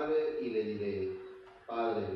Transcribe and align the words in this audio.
Padre 0.00 0.38
y 0.40 0.48
le 0.48 0.64
diré, 0.64 1.12
Padre, 1.66 2.06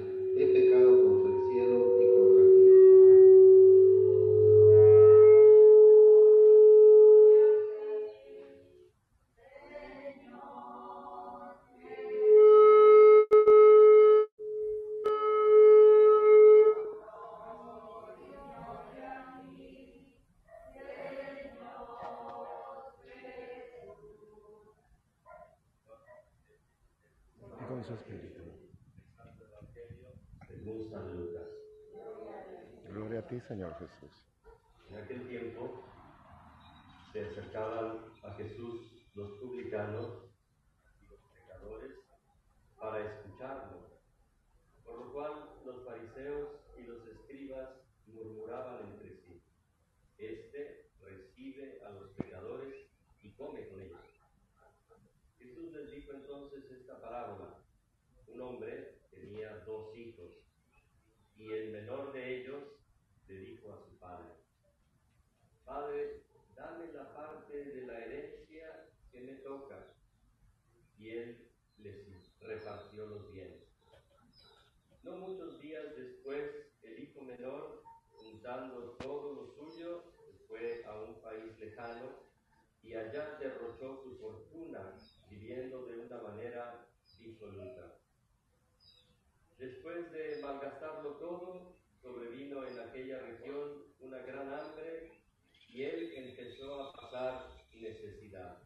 de 90.75 90.81
malgastarlo 90.81 91.11
todo, 91.19 91.77
sobrevino 92.03 92.67
en 92.67 92.79
aquella 92.79 93.19
región 93.21 93.85
una 94.01 94.19
gran 94.19 94.53
hambre 94.53 95.23
y 95.69 95.83
él 95.83 96.13
empezó 96.15 96.83
a 96.83 96.93
pasar 96.93 97.49
necesidad. 97.73 98.63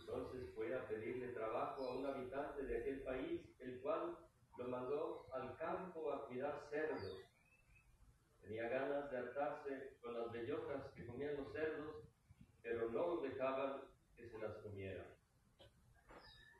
Entonces 0.00 0.52
fue 0.54 0.74
a 0.74 0.86
pedirle 0.88 1.28
trabajo 1.28 1.88
a 1.88 1.96
un 1.96 2.06
habitante 2.06 2.64
de 2.64 2.78
aquel 2.78 3.02
país, 3.02 3.40
el 3.60 3.80
cual 3.80 4.16
lo 4.58 4.68
mandó 4.68 5.26
al 5.32 5.56
campo 5.56 6.12
a 6.12 6.26
cuidar 6.26 6.68
cerdos. 6.70 7.18
Tenía 8.40 8.68
ganas 8.68 9.10
de 9.10 9.18
hartarse 9.18 9.96
con 10.00 10.14
las 10.14 10.32
bellotas 10.32 10.92
que 10.94 11.06
comían 11.06 11.36
los 11.36 11.52
cerdos, 11.52 11.96
pero 12.62 12.90
no 12.90 13.20
dejaban 13.20 13.82
que 14.16 14.28
se 14.28 14.38
las 14.38 14.56
comiera. 14.58 15.06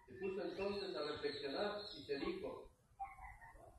Se 0.06 0.14
puso 0.14 0.42
entonces 0.42 0.94
a 0.94 1.12
reflexionar 1.12 1.78
y 1.96 2.04
se 2.04 2.18
dijo, 2.18 2.69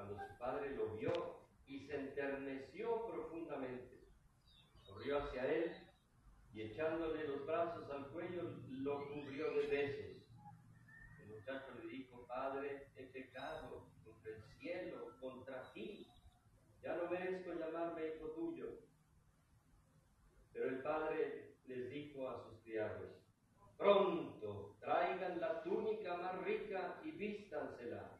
cuando 0.00 0.26
su 0.26 0.38
padre 0.38 0.70
lo 0.76 0.96
vio 0.96 1.40
y 1.66 1.80
se 1.80 1.94
enterneció 1.94 3.06
profundamente. 3.06 4.00
Corrió 4.86 5.18
hacia 5.18 5.44
él 5.44 5.72
y 6.54 6.62
echándole 6.62 7.28
los 7.28 7.44
brazos 7.46 7.90
al 7.90 8.08
cuello 8.08 8.42
lo 8.70 9.08
cubrió 9.10 9.52
de 9.54 9.66
besos. 9.66 10.22
El 11.20 11.28
muchacho 11.28 11.74
le 11.82 11.90
dijo, 11.90 12.26
Padre, 12.26 12.88
he 12.96 13.04
pecado 13.04 13.90
contra 14.02 14.32
el 14.32 14.42
cielo, 14.58 15.18
contra 15.20 15.70
ti. 15.74 16.08
Ya 16.82 16.96
no 16.96 17.10
merezco 17.10 17.52
llamarme 17.52 18.14
hijo 18.16 18.28
tuyo. 18.30 18.78
Pero 20.52 20.68
el 20.70 20.82
padre 20.82 21.56
les 21.66 21.90
dijo 21.90 22.26
a 22.26 22.42
sus 22.42 22.58
criados, 22.62 23.10
pronto 23.76 24.76
traigan 24.80 25.40
la 25.40 25.62
túnica 25.62 26.16
más 26.16 26.42
rica 26.42 27.00
y 27.04 27.10
vístansela. 27.12 28.19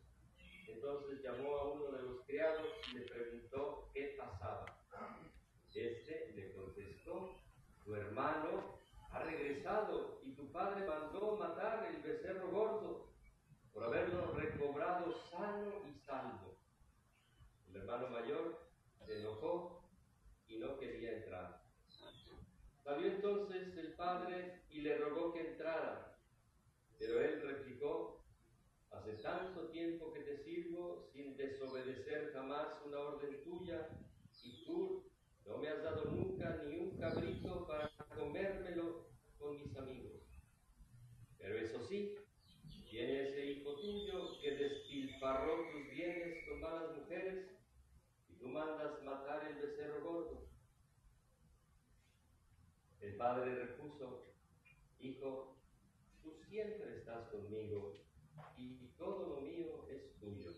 Entonces 0.83 1.21
llamó 1.21 1.57
a 1.57 1.73
uno 1.73 1.91
de 1.91 2.01
los 2.01 2.25
criados 2.25 2.67
y 2.89 2.97
le 2.97 3.05
preguntó 3.05 3.91
qué 3.93 4.15
pasaba. 4.17 4.65
Este 5.75 6.33
le 6.33 6.55
contestó, 6.55 7.35
tu 7.85 7.93
hermano 7.93 8.79
ha 9.11 9.19
regresado 9.19 10.19
y 10.23 10.33
tu 10.33 10.51
padre 10.51 10.87
mandó 10.87 11.37
matar 11.37 11.85
el 11.85 12.01
becerro 12.01 12.49
gordo 12.49 13.13
por 13.71 13.83
haberlo 13.83 14.33
recobrado 14.33 15.13
sano 15.29 15.87
y 15.87 15.93
salvo. 15.99 16.57
El 17.69 17.75
hermano 17.75 18.09
mayor 18.09 18.67
se 19.05 19.19
enojó 19.19 19.87
y 20.47 20.57
no 20.57 20.79
quería 20.79 21.17
entrar. 21.17 21.61
Salió 22.83 23.07
entonces 23.07 23.77
el 23.77 23.93
padre 23.93 24.63
y 24.71 24.81
le 24.81 24.97
rogó 24.97 25.31
que 25.31 25.51
entrara, 25.51 26.17
pero 26.97 27.21
él 27.21 27.39
replicó, 27.43 28.20
hace 29.01 29.13
tanto 29.13 29.69
tiempo 29.69 30.13
que 30.13 30.19
te 30.19 30.37
sirvo 30.37 31.09
sin 31.11 31.35
desobedecer 31.35 32.31
jamás 32.33 32.67
una 32.85 32.99
orden 32.99 33.43
tuya, 33.43 33.89
y 34.43 34.63
tú 34.63 35.09
no 35.43 35.57
me 35.57 35.69
has 35.69 35.81
dado 35.81 36.05
nunca 36.11 36.61
ni 36.63 36.75
un 36.77 36.97
cabrito 36.99 37.65
para 37.65 37.91
comérmelo 38.15 39.07
con 39.39 39.59
mis 39.59 39.75
amigos. 39.75 40.21
Pero 41.39 41.57
eso 41.57 41.83
sí, 41.87 42.15
tiene 42.91 43.23
ese 43.23 43.43
hijo 43.43 43.73
tuyo 43.79 44.39
que 44.39 44.51
despilfarró 44.51 45.71
tus 45.71 45.89
bienes 45.89 46.45
con 46.47 46.61
malas 46.61 46.95
mujeres 46.95 47.49
y 48.29 48.35
tú 48.35 48.49
mandas 48.49 49.01
matar 49.03 49.47
el 49.47 49.55
becerro 49.55 50.03
gordo. 50.03 50.47
El 52.99 53.15
padre 53.15 53.55
repuso, 53.55 54.27
Hijo, 54.99 55.57
tú 56.21 56.35
siempre 56.47 56.97
estás 56.97 57.27
conmigo 57.29 58.00
todo 59.01 59.35
lo 59.35 59.41
mío 59.41 59.85
es 59.89 60.15
tuyo. 60.19 60.51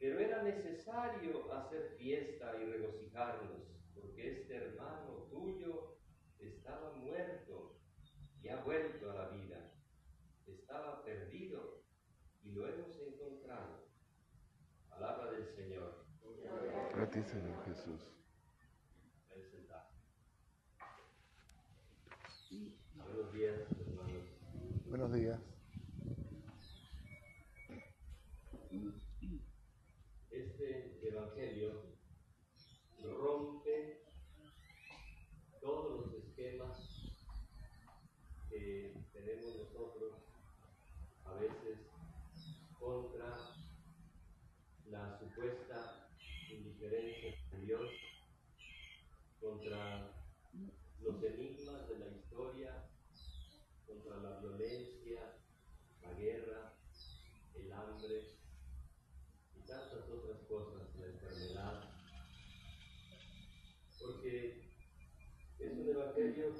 Pero 0.00 0.18
era 0.18 0.42
necesario 0.42 1.52
hacer 1.52 1.94
fiesta 1.96 2.60
y 2.60 2.64
regocijarnos, 2.66 3.62
porque 3.94 4.32
este 4.32 4.56
hermano 4.56 5.28
tuyo 5.30 5.96
estaba 6.40 6.92
muerto 6.94 7.78
y 8.42 8.48
ha 8.48 8.62
vuelto 8.64 9.10
a 9.10 9.14
la 9.14 9.28
vida. 9.28 9.72
Estaba 10.46 11.04
perdido 11.04 11.82
y 12.42 12.50
lo 12.50 12.68
hemos 12.68 12.98
encontrado. 12.98 13.86
Palabra 14.90 15.30
del 15.32 15.46
Señor. 15.46 16.04
A 16.94 17.10
ti, 17.10 17.22
Señor 17.22 17.64
Jesús. 17.64 18.12
Buenos 22.96 23.32
días, 23.32 23.60
hermanos. 23.80 24.24
Buenos 24.86 25.12
días. 25.12 25.55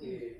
Que 0.06 0.35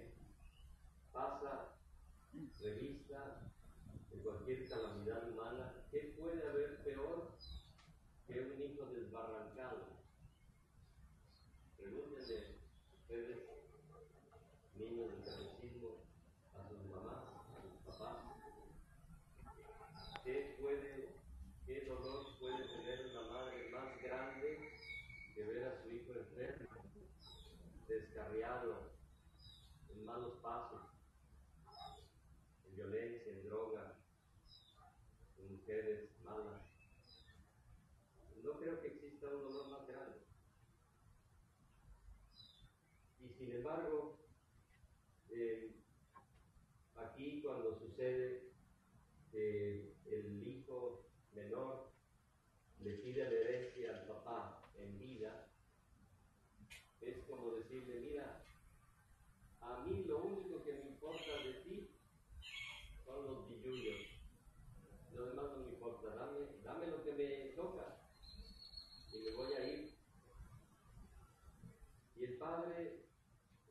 aquí 47.16 47.40
cuando 47.40 47.78
sucede 47.78 48.42
que 49.32 49.94
el 50.04 50.46
hijo 50.46 51.06
menor 51.34 51.88
le 52.80 52.92
pide 52.98 53.24
la 53.24 53.30
herencia 53.30 53.90
al 53.96 54.06
papá 54.06 54.62
en 54.78 54.98
vida, 54.98 55.48
es 57.00 57.24
como 57.24 57.52
decirle, 57.52 58.00
mira, 58.00 58.44
a 59.62 59.78
mí 59.86 60.04
lo 60.04 60.24
único 60.24 60.62
que 60.62 60.74
me 60.74 60.90
importa 60.90 61.42
de 61.42 61.54
ti 61.64 61.90
son 63.06 63.26
los 63.26 63.48
billullos. 63.48 63.96
Lo 65.14 65.24
demás 65.24 65.46
no 65.56 65.64
me 65.64 65.72
importa, 65.72 66.14
dame, 66.14 66.40
dame 66.62 66.86
lo 66.88 67.02
que 67.02 67.12
me 67.12 67.26
toca 67.56 67.96
y 69.10 69.18
me 69.20 69.30
voy 69.30 69.52
a 69.54 69.66
ir. 69.66 69.94
Y 72.18 72.24
el 72.24 72.36
padre 72.36 73.06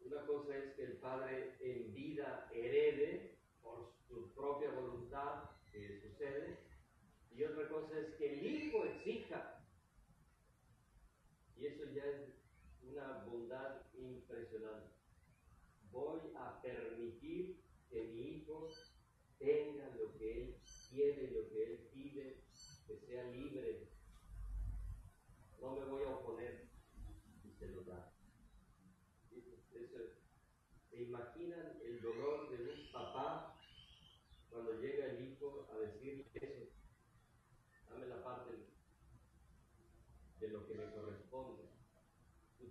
una 0.05 0.25
cosa 0.27 0.55
es 0.55 0.73
que 0.75 0.83
el 0.83 0.97
padre 0.97 1.55
en 1.59 1.93
vida 1.93 2.47
herede 2.53 3.37
por 3.63 3.91
su 4.07 4.31
propia 4.33 4.69
voluntad 4.69 5.49
que 5.71 5.99
sucede, 5.99 6.59
y 7.37 7.43
otra 7.43 7.67
cosa 7.67 7.99
es 7.99 8.15
que 8.15 8.33
el 8.33 8.45
hijo 8.45 8.85
exija. 8.85 9.61
Y 11.57 11.65
eso 11.65 11.83
ya 11.93 12.05
es 12.05 12.33
una 12.83 13.23
bondad 13.25 13.81
impresionante. 13.93 14.93
Voy 15.91 16.19
a 16.37 16.61
permitir 16.61 17.61
que 17.89 18.03
mi 18.03 18.37
hijo 18.37 18.69
tenga 19.37 19.89
lo 19.95 20.17
que 20.17 20.43
él 20.43 20.55
quiere, 20.89 21.31
lo 21.31 21.49
que 21.49 21.63
él 21.63 21.89
pide, 21.93 22.41
que 22.87 22.97
sea 22.97 23.23
libre. 23.31 23.89
No 25.59 25.75
me 25.75 25.85
voy 25.85 26.03
a 26.03 26.15
oponer 26.15 26.69
y 27.43 27.51
se 27.51 27.67
lo 27.67 27.83
da. 27.83 28.13
Eso, 29.31 29.97
¿Se 30.89 31.01
imaginan 31.01 31.79
el 31.83 32.01
dolor 32.01 32.49
de 32.49 32.63
un 32.63 32.91
papá 32.91 33.57
cuando 34.49 34.79
llega 34.79 35.07
el 35.07 35.31
hijo 35.31 35.67
a 35.71 35.77
decirle 35.79 36.25
eso? 36.33 36.65
Dame 37.89 38.07
la 38.07 38.23
parte 38.23 38.51
de 40.39 40.47
lo 40.49 40.67
que 40.67 40.73
me 40.75 40.91
corresponde. 40.91 41.63
Tú 42.57 42.67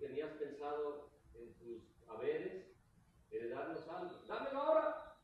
en 1.35 1.55
tus 1.55 1.83
haberes 2.09 2.67
heredarnos 3.31 3.87
algo. 3.89 4.23
Dámelo 4.27 4.61
ahora. 4.61 5.19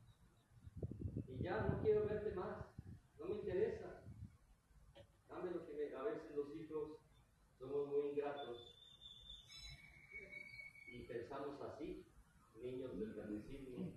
Y 1.26 1.42
ya 1.42 1.60
no 1.62 1.80
quiero 1.82 2.06
verte 2.06 2.34
más. 2.34 2.66
No 3.18 3.26
me 3.26 3.34
interesa. 3.36 4.02
Dame 5.28 5.50
lo 5.50 5.66
que 5.66 5.72
me... 5.72 5.96
A 5.96 6.02
veces 6.02 6.36
los 6.36 6.54
hijos 6.56 6.98
somos 7.58 7.88
muy 7.88 8.10
ingratos 8.10 8.70
y 10.92 11.04
pensamos 11.04 11.60
así, 11.60 12.06
niños 12.60 12.98
del 12.98 13.14
catecismo, 13.14 13.92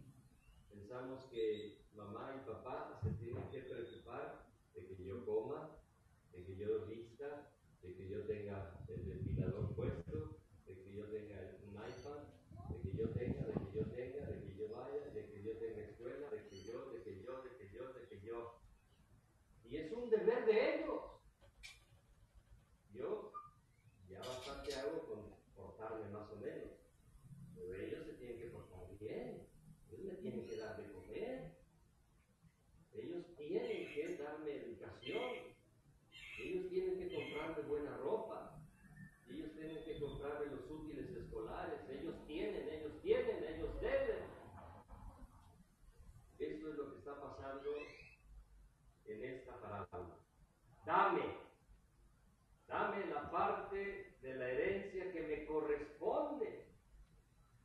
pensamos 0.69 1.23
que 1.31 1.81
mamá 1.95 2.35
y 2.35 2.47
papá 2.47 2.99
se 3.01 3.09
tienen 3.11 3.49
que 3.49 3.61
preocupar 3.61 4.47
de 4.75 4.85
que 4.85 5.03
yo 5.03 5.25
coma, 5.25 5.77
de 6.31 6.45
que 6.45 6.55
yo 6.55 6.85
vista, 6.85 7.51
de 7.81 7.95
que 7.95 8.09
yo 8.09 8.25
tenga 8.25 8.79
el 8.87 9.03
ventilador 9.03 9.72
dame, 50.93 51.25
dame 52.67 53.05
la 53.07 53.31
parte 53.31 54.15
de 54.21 54.35
la 54.35 54.47
herencia 54.47 55.11
que 55.11 55.21
me 55.21 55.45
corresponde. 55.45 56.67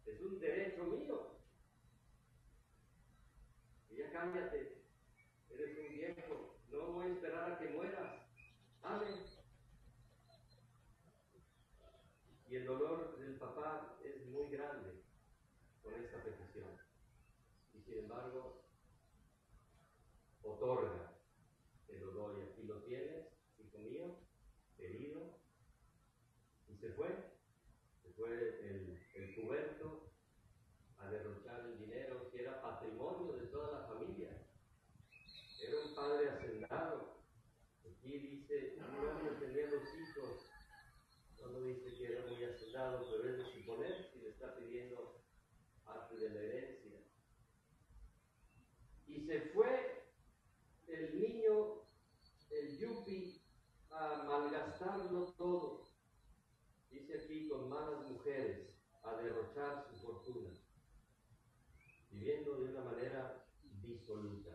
Es 0.07 0.21
un 0.23 0.41
derecho 0.41 0.85
mío. 0.85 1.37
Y 3.91 3.97
ya 3.97 4.11
cámbiate 4.13 4.58
está 42.79 42.97
de 42.97 43.45
suponer 43.45 44.13
y 44.15 44.21
le 44.21 44.29
está 44.29 44.55
pidiendo 44.55 45.21
parte 45.85 46.17
de 46.17 46.31
la 46.31 46.41
herencia. 46.41 47.01
Y 49.09 49.21
se 49.27 49.41
fue 49.53 50.05
el 50.87 51.21
niño, 51.21 51.83
el 52.51 52.79
yupi, 52.79 53.43
a 53.91 54.23
malgastarlo 54.29 55.33
todo. 55.33 55.89
Dice 56.91 57.19
aquí 57.19 57.49
con 57.49 57.69
malas 57.69 58.09
mujeres, 58.09 58.79
a 59.03 59.17
derrochar 59.17 59.85
su 59.91 59.97
fortuna, 59.97 60.51
viviendo 62.13 62.61
de 62.61 62.73
una 62.73 62.85
manera 62.85 63.45
disoluta. 63.83 64.48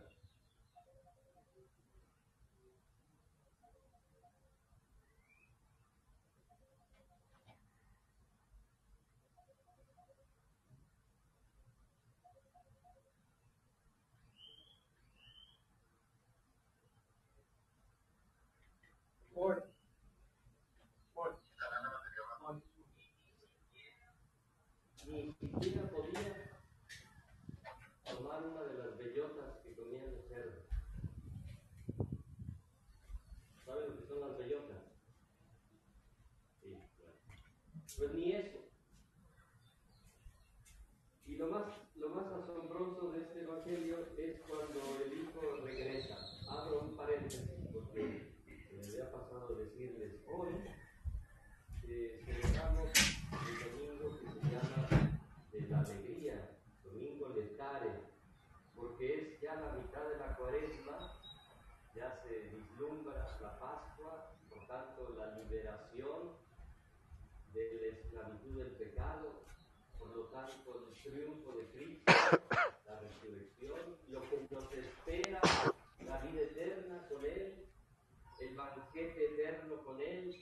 al 78.73 78.81
banquete 78.81 79.25
eterno 79.33 79.83
con 79.83 80.01
Él, 80.01 80.35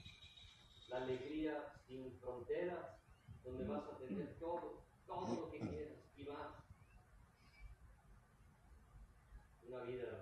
la 0.89 0.97
alegría 0.97 1.73
sin 1.88 2.11
fronteras, 2.19 2.97
donde 3.43 3.65
vas 3.65 3.83
a 3.88 3.97
tener 3.97 4.38
todo, 4.39 4.83
todo 5.05 5.35
lo 5.35 5.51
que 5.51 5.59
quieras 5.59 5.97
y 6.15 6.23
más. 6.23 6.63
Una 9.67 9.83
vida 9.83 10.20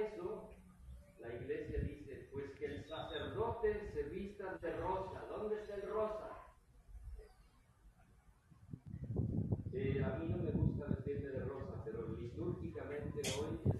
eso, 0.00 0.50
la 1.20 1.34
iglesia 1.34 1.78
dice, 1.80 2.28
pues 2.32 2.50
que 2.58 2.66
el 2.66 2.84
sacerdote 2.84 3.90
se 3.92 4.02
vista 4.04 4.58
de 4.60 4.76
rosa. 4.76 5.24
¿Dónde 5.28 5.60
está 5.60 5.74
el 5.76 5.90
rosa? 5.90 6.30
Eh, 9.72 10.04
a 10.04 10.18
mí 10.18 10.28
no 10.28 10.36
me 10.38 10.50
gusta 10.50 10.86
vestirme 10.86 11.30
de 11.30 11.44
rosa, 11.44 11.82
pero 11.84 12.08
litúrgicamente 12.16 13.22
hoy 13.38 13.73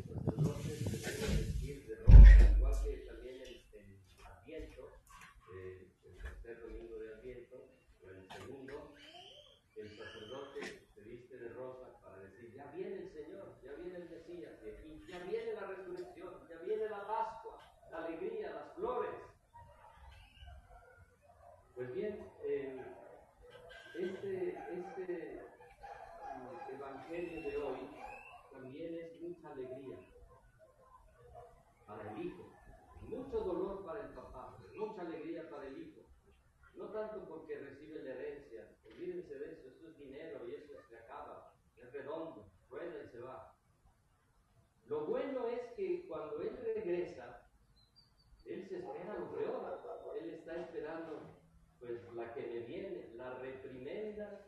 la 52.15 52.33
que 52.35 52.43
me 52.43 52.61
viene, 52.61 53.09
la 53.17 53.35
reprimenda, 53.39 54.47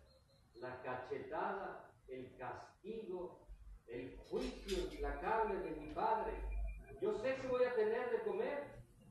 la 0.57 0.83
cachetada, 0.83 1.91
el 2.09 2.35
castigo, 2.37 3.41
el 3.89 4.17
juicio 4.29 4.79
implacable 4.79 5.59
de 5.61 5.71
mi 5.81 5.93
padre. 5.93 6.33
Yo 7.01 7.19
sé 7.19 7.37
que 7.37 7.49
voy 7.49 7.65
a 7.65 7.75
tener 7.75 8.11
de 8.11 8.21
comer, 8.23 8.65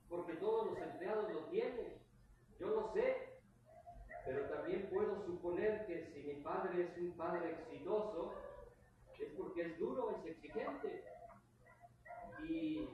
porque 0.09 0.33
todos 0.33 0.71
los 0.71 0.79
empleados 0.79 1.31
lo 1.31 1.45
tienen. 1.45 1.93
Yo 2.59 2.67
lo 2.67 2.93
sé, 2.93 3.39
pero 4.25 4.49
también 4.49 4.89
puedo 4.89 5.25
suponer 5.25 5.85
que 5.85 6.11
si 6.13 6.21
mi 6.21 6.41
padre 6.41 6.83
es 6.83 6.97
un 6.97 7.11
padre 7.11 7.51
exitoso, 7.51 8.33
es 9.19 9.31
porque 9.37 9.61
es 9.61 9.79
duro, 9.79 10.17
es 10.17 10.31
exigente. 10.31 11.03
Y 12.47 12.89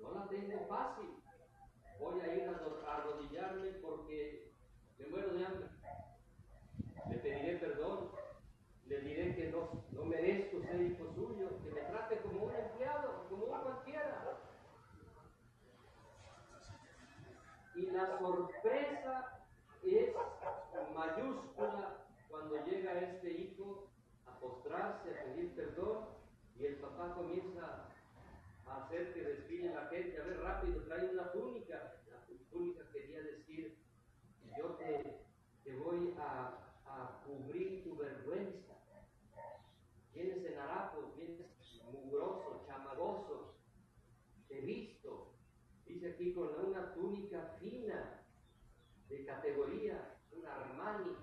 no 0.00 0.12
la 0.14 0.28
tengo 0.28 0.66
fácil. 0.66 1.10
Voy 2.00 2.20
a 2.20 2.34
ir 2.34 2.48
a, 2.48 2.52
a 2.52 3.04
comienza 27.12 27.90
a 28.66 28.84
hacer 28.84 29.12
que 29.12 29.22
desfile 29.22 29.74
la 29.74 29.86
gente, 29.88 30.18
a 30.18 30.24
ver 30.24 30.40
rápido, 30.40 30.82
trae 30.84 31.10
una 31.10 31.30
túnica, 31.32 32.00
la 32.10 32.24
túnica 32.50 32.80
quería 32.92 33.20
decir, 33.22 33.76
yo 34.56 34.76
te, 34.76 35.20
te 35.64 35.76
voy 35.76 36.14
a, 36.18 36.72
a, 36.86 37.22
cubrir 37.26 37.82
tu 37.84 37.96
vergüenza. 37.96 38.74
Vienes 40.14 40.44
en 40.44 40.58
harapos, 40.58 41.16
vienes 41.16 41.46
mugroso, 41.92 42.64
chamagoso, 42.66 43.56
te 44.48 44.60
visto, 44.60 45.32
dice 45.86 46.12
aquí 46.12 46.32
con 46.32 46.48
una 46.64 46.94
túnica 46.94 47.56
fina, 47.60 48.20
de 49.08 49.24
categoría, 49.24 50.16
un 50.32 50.46
Armani. 50.46 51.16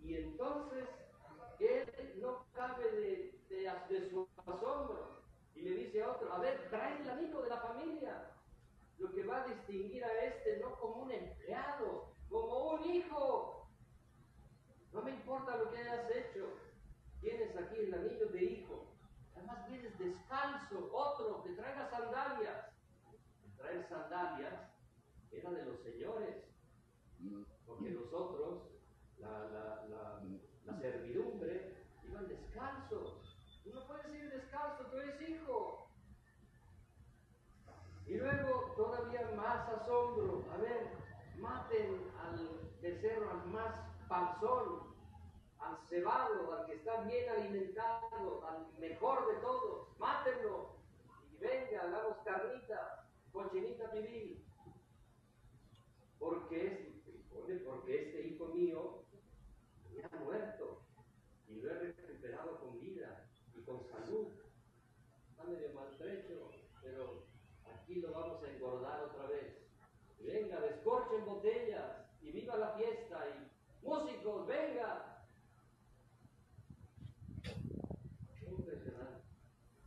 Y 0.00 0.14
entonces 0.16 0.86
panzón, 44.14 44.94
al 45.58 45.76
cebado, 45.88 46.52
al 46.52 46.66
que 46.66 46.74
está 46.74 47.02
bien 47.02 47.28
alimentado, 47.30 48.46
al 48.46 48.66
mejor 48.78 49.26
de 49.26 49.40
todos. 49.40 49.98
Mátenlo. 49.98 50.76
Y 51.32 51.36
venga, 51.38 51.82
hagamos 51.82 52.18
carnita, 52.24 53.08
cochinita 53.32 53.90
pibil. 53.90 54.44
Porque, 56.18 56.94
es, 57.48 57.62
porque 57.62 58.04
este 58.04 58.28
hijo 58.28 58.46
mío 58.48 59.02
ya 59.96 60.08
ha 60.12 60.20
muerto 60.20 60.82
y 61.48 61.60
lo 61.60 61.70
he 61.70 61.78
recuperado 61.78 62.60
con 62.60 62.78
vida 62.78 63.28
y 63.54 63.62
con 63.62 63.84
salud. 63.90 64.28
Está 65.30 65.44
medio 65.44 65.72
maltrecho, 65.74 66.50
pero 66.82 67.24
aquí 67.74 67.96
lo 67.96 68.12
vamos 68.12 68.42
a 68.44 68.50
engordar 68.50 69.02
otra 69.02 69.26
vez. 69.26 69.56
Venga, 70.20 70.60
descorchen 70.60 71.24
botellas 71.26 72.04
y 72.22 72.32
viva 72.32 72.56
la 72.56 72.70
fiesta 72.70 72.93
venga. 74.24 75.26
Qué 77.42 78.50
impresionante. 78.50 79.22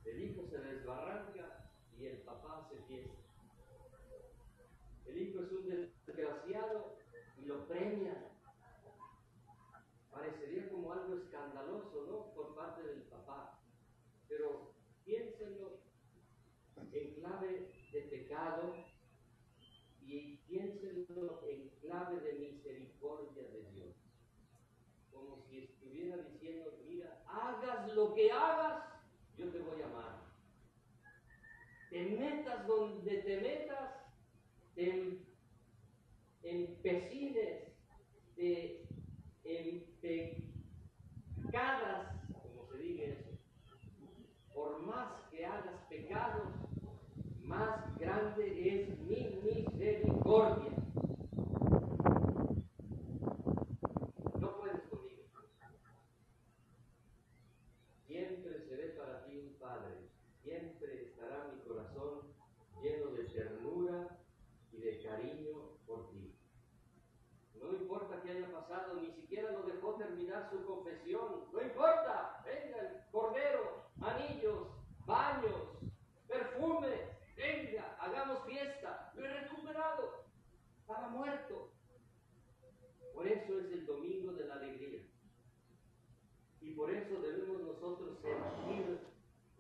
El 0.06 0.24
hijo 0.24 0.48
se 0.48 0.60
desbarranca 0.60 1.72
y 1.98 2.06
el 2.06 2.18
papá 2.18 2.70
se 2.70 2.78
fiesta. 2.84 3.18
El 5.06 5.18
hijo 5.18 5.42
es 5.42 5.52
un 5.52 5.70
desgraciado 6.06 6.98
y 7.38 7.46
lo 7.46 7.68
premia. 7.68 8.32
Parecería 10.12 10.70
como 10.70 10.94
algo 10.94 11.16
escandaloso, 11.16 12.06
¿no? 12.08 12.34
Por 12.36 12.56
parte 12.56 12.84
del 12.84 13.02
papá. 13.04 13.60
Pero 14.28 14.74
piénsenlo 15.04 15.80
en 16.92 17.16
clave 17.16 17.72
de 17.92 18.02
pecado 18.02 18.76
y 20.02 20.38
piénsenlo 20.48 21.42
en 21.44 21.70
clave 21.82 22.20
de 22.20 22.34
misericordia 22.34 23.44
de 23.44 23.72
Dios. 23.72 24.07
Como 25.28 25.44
si 25.50 25.58
estuviera 25.60 26.18
diciendo, 26.18 26.72
mira, 26.88 27.22
hagas 27.28 27.94
lo 27.94 28.14
que 28.14 28.32
hagas, 28.32 28.84
yo 29.38 29.50
te 29.52 29.60
voy 29.60 29.82
a 29.82 29.86
amar. 29.86 30.22
Te 31.90 32.04
metas 32.04 32.68
donde 32.68 33.18
te 33.18 33.42
metas, 33.42 33.92
te 34.76 35.20
empecines, 36.44 37.74
te 38.36 38.88
empecadas, 41.34 42.16
como 42.32 42.66
se 42.72 42.78
diga 42.78 43.04
eso. 43.06 43.38
Por 44.54 44.80
más 44.86 45.12
que 45.30 45.46
hagas 45.46 45.82
pecados, 45.90 46.48
más 47.42 47.98
grande 47.98 48.82
es 48.82 49.00
mi 49.00 49.40
misericordia. 49.44 50.72
No 54.40 54.58
puedes 54.58 54.82
conmigo. 54.90 55.24
Siempre 58.06 58.60
seré 58.68 58.90
para 58.90 59.26
ti 59.26 59.38
un 59.38 59.54
padre. 59.60 60.10
Siempre 60.44 61.04
estará 61.04 61.52
mi 61.54 61.62
corazón 61.62 62.34
lleno 62.82 63.12
de 63.12 63.24
ternura 63.26 64.20
y 64.72 64.78
de 64.78 65.04
cariño 65.04 65.78
por 65.86 66.10
ti. 66.10 66.34
No 67.56 67.74
importa 67.74 68.22
que 68.22 68.32
haya 68.32 68.52
pasado, 68.52 69.02
ni 69.02 69.12
siquiera 69.12 69.52
lo 69.52 69.64
dejó 69.64 69.96
terminar 69.96 70.50
su 70.50 70.64
Venga 71.78 73.06
cordero, 73.12 73.84
anillos, 74.02 74.68
baños, 75.06 75.78
perfume. 76.28 76.88
Venga, 77.36 77.96
hagamos 78.00 78.46
fiesta. 78.46 79.12
Lo 79.16 79.24
he 79.24 79.42
recuperado. 79.42 80.26
Estaba 80.80 81.10
muerto. 81.10 81.72
Por 83.14 83.28
eso 83.28 83.60
es 83.60 83.72
el 83.74 83.86
domingo 83.86 84.34
de 84.34 84.46
la 84.46 84.56
alegría. 84.56 85.04
Y 86.62 86.74
por 86.74 86.90
eso 86.90 87.22
debemos 87.22 87.62
nosotros 87.62 88.18
sentir 88.22 89.00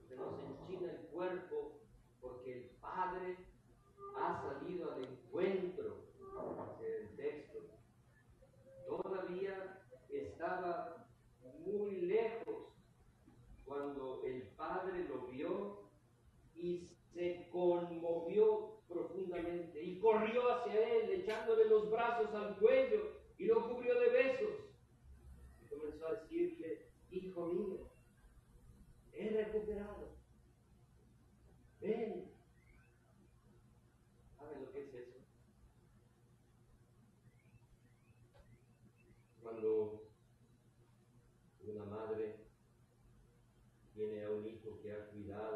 que 0.09 0.15
nos 0.15 0.39
enchina 0.39 0.91
el 0.91 1.07
cuerpo, 1.07 1.81
porque 2.19 2.53
el 2.53 2.69
Padre 2.81 3.37
ha 4.17 4.41
salido 4.41 4.93
al 4.93 5.03
encuentro, 5.03 6.03
el 6.81 7.15
texto. 7.15 7.59
Todavía 8.87 9.83
estaba 10.09 11.07
muy 11.65 12.01
lejos 12.01 12.73
cuando 13.65 14.23
el 14.23 14.43
Padre 14.67 15.07
lo 15.07 15.27
vio 15.27 15.79
y 16.55 16.89
se 17.13 17.47
conmovió 17.51 18.81
profundamente 18.87 19.81
y 19.81 19.99
corrió 19.99 20.49
hacia 20.51 20.97
él, 20.97 21.09
echándole 21.21 21.65
los 21.69 21.89
brazos 21.89 22.33
al 22.33 22.57
cuello 22.57 23.13
y 23.37 23.45
lo 23.45 23.69
cubrió 23.69 23.99
de 23.99 24.09
besos. 24.09 24.55
Y 25.63 25.67
comenzó 25.67 26.07
a 26.07 26.13
decirle, 26.15 26.89
hijo 27.11 27.45
mío, 27.47 27.91
he 29.13 29.29
recuperado. 29.29 30.15
Ven. 31.79 32.31
¿Saben 34.37 34.65
lo 34.65 34.71
que 34.71 34.81
es 34.81 34.93
eso? 34.93 35.17
Cuando 39.41 40.03
una 41.65 41.85
madre 41.85 42.47
tiene 43.93 44.25
a 44.89 45.46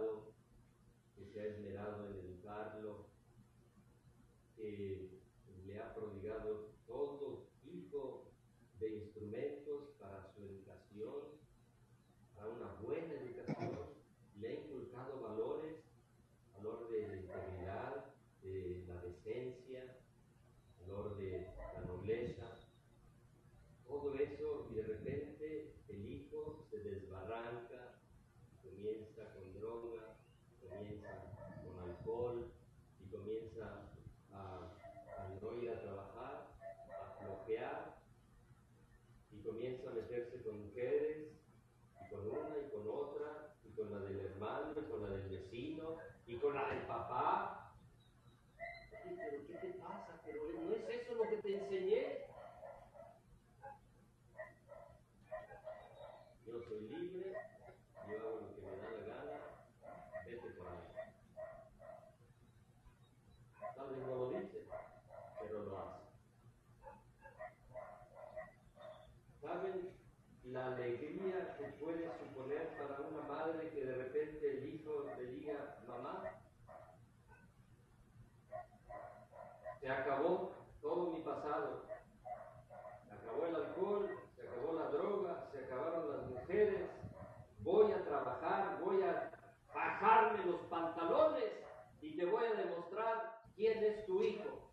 con 46.41 46.55
la 46.55 46.67
del 46.69 46.81
papá. 46.87 47.71
Pero 48.57 49.47
¿qué 49.47 49.53
te 49.53 49.67
pasa? 49.79 50.19
Pero 50.25 50.41
no 50.53 50.73
es 50.73 50.89
eso 50.89 51.13
lo 51.13 51.23
que 51.29 51.37
te 51.37 51.63
enseñé. 51.63 52.25
Yo 56.45 56.61
soy 56.67 56.81
libre, 56.81 57.33
yo 58.09 58.19
hago 58.19 58.39
lo 58.41 58.55
que 58.55 58.61
me 58.61 58.77
da 58.77 58.91
la 58.91 59.03
gana, 59.07 59.39
vete 60.25 60.49
por 60.49 60.67
ahí. 60.67 60.83
Tal 63.75 63.89
vez 63.89 64.07
lo 64.07 64.29
dice, 64.31 64.67
pero 65.39 65.63
lo 65.63 65.77
hace. 65.77 66.01
¿Saben? 69.41 69.89
La 70.45 70.69
ley 70.71 70.97
se 79.91 79.97
acabó 79.97 80.53
todo 80.81 81.11
mi 81.11 81.19
pasado, 81.21 81.85
se 83.07 83.13
acabó 83.13 83.45
el 83.45 83.55
alcohol, 83.55 84.09
se 84.37 84.47
acabó 84.47 84.73
la 84.73 84.87
droga, 84.89 85.49
se 85.51 85.65
acabaron 85.65 86.17
las 86.17 86.29
mujeres, 86.29 86.89
voy 87.59 87.91
a 87.91 88.03
trabajar, 88.05 88.79
voy 88.81 89.03
a 89.03 89.31
bajarme 89.73 90.45
los 90.45 90.61
pantalones 90.69 91.43
y 92.01 92.15
te 92.15 92.25
voy 92.25 92.45
a 92.45 92.53
demostrar 92.53 93.41
quién 93.55 93.83
es 93.83 94.05
tu 94.05 94.23
hijo. 94.23 94.71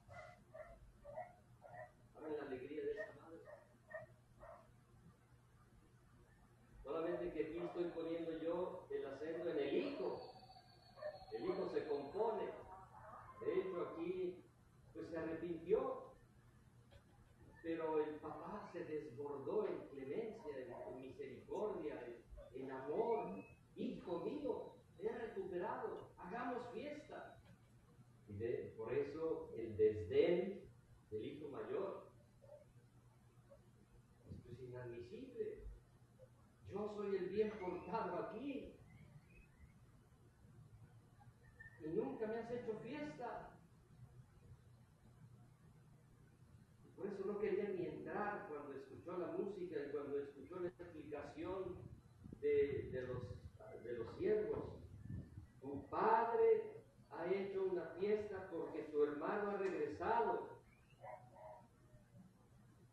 ¿Saben 2.15 2.37
la 2.37 2.43
alegría 2.45 2.85
de 2.85 2.93
esa 2.93 3.21
madre? 3.21 3.41
Solamente 6.85 7.33
que 7.33 7.45
aquí 7.45 7.59
estoy 7.59 7.85
poniendo 7.91 8.39
yo 8.39 8.87
el 8.91 9.05
acento 9.07 9.51
en 9.51 9.59
el 9.59 9.75
hijo. 9.77 10.21
El 11.37 11.45
hijo 11.45 11.69
se 11.75 11.87
compone. 11.89 12.45
De 13.45 13.55
hecho, 13.61 13.89
aquí 13.93 14.45
pues 14.95 15.11
se 15.11 15.19
arrepintió. 15.19 16.09
Pero 17.63 18.03
el 18.03 18.15
papá 18.17 18.69
se 18.73 18.85
desbordó 18.85 19.69
en 19.69 19.87
clemencia, 19.89 20.53
en, 20.59 21.01
misericordia, 21.03 22.03
en, 22.55 22.63
en 22.65 22.71
amor. 22.73 23.45
Hijo 23.77 24.21
mío, 24.25 24.73
he 24.99 25.09
recuperado, 25.09 26.09
hagamos 26.17 26.73
fiesta. 26.73 27.39
Y 28.29 28.33
de- 28.39 28.75
por 28.77 28.93
eso 28.93 29.51
el 29.57 29.77
desdén 29.77 30.69
del 31.11 31.25
hijo 31.25 31.49
mayor. 31.49 32.09
Esto 34.31 34.51
es 34.53 34.61
inadmisible. 34.61 35.65
Yo 36.73 36.93
soy 36.97 37.17
el 37.17 37.29
bien 37.29 37.53
portado 37.61 38.17
aquí. 38.25 38.75
Y 41.85 41.89
nunca 41.91 42.27
me 42.27 42.39
has 42.41 42.51
hecho 42.51 42.79
fiesta. 42.83 43.51
Y 46.85 46.89
por 46.97 47.07
eso 47.07 47.25
no 47.25 47.39
quería 47.39 47.69
ni 47.71 47.87
entrar 47.87 48.47
cuando 48.51 48.75
escuchó 48.75 49.17
la 49.17 49.29
música 49.29 49.77
y 49.87 49.93
cuando 49.93 50.19
escuchó 50.19 50.61
la 50.61 50.69
explicación 50.69 51.77
de, 52.41 52.91
de 52.93 53.03
los, 53.07 53.23
de 53.85 53.93
los 53.93 54.19
siervos. 54.19 54.65
Tu 55.63 55.88
padre 55.99 56.63
ha 57.11 57.27
hecho 57.27 57.65
una 57.65 57.87
fiesta 57.99 58.49
porque 58.51 58.83
tu 58.85 59.03
hermano 59.03 59.51
ha 59.51 59.57
regresado. 59.57 60.49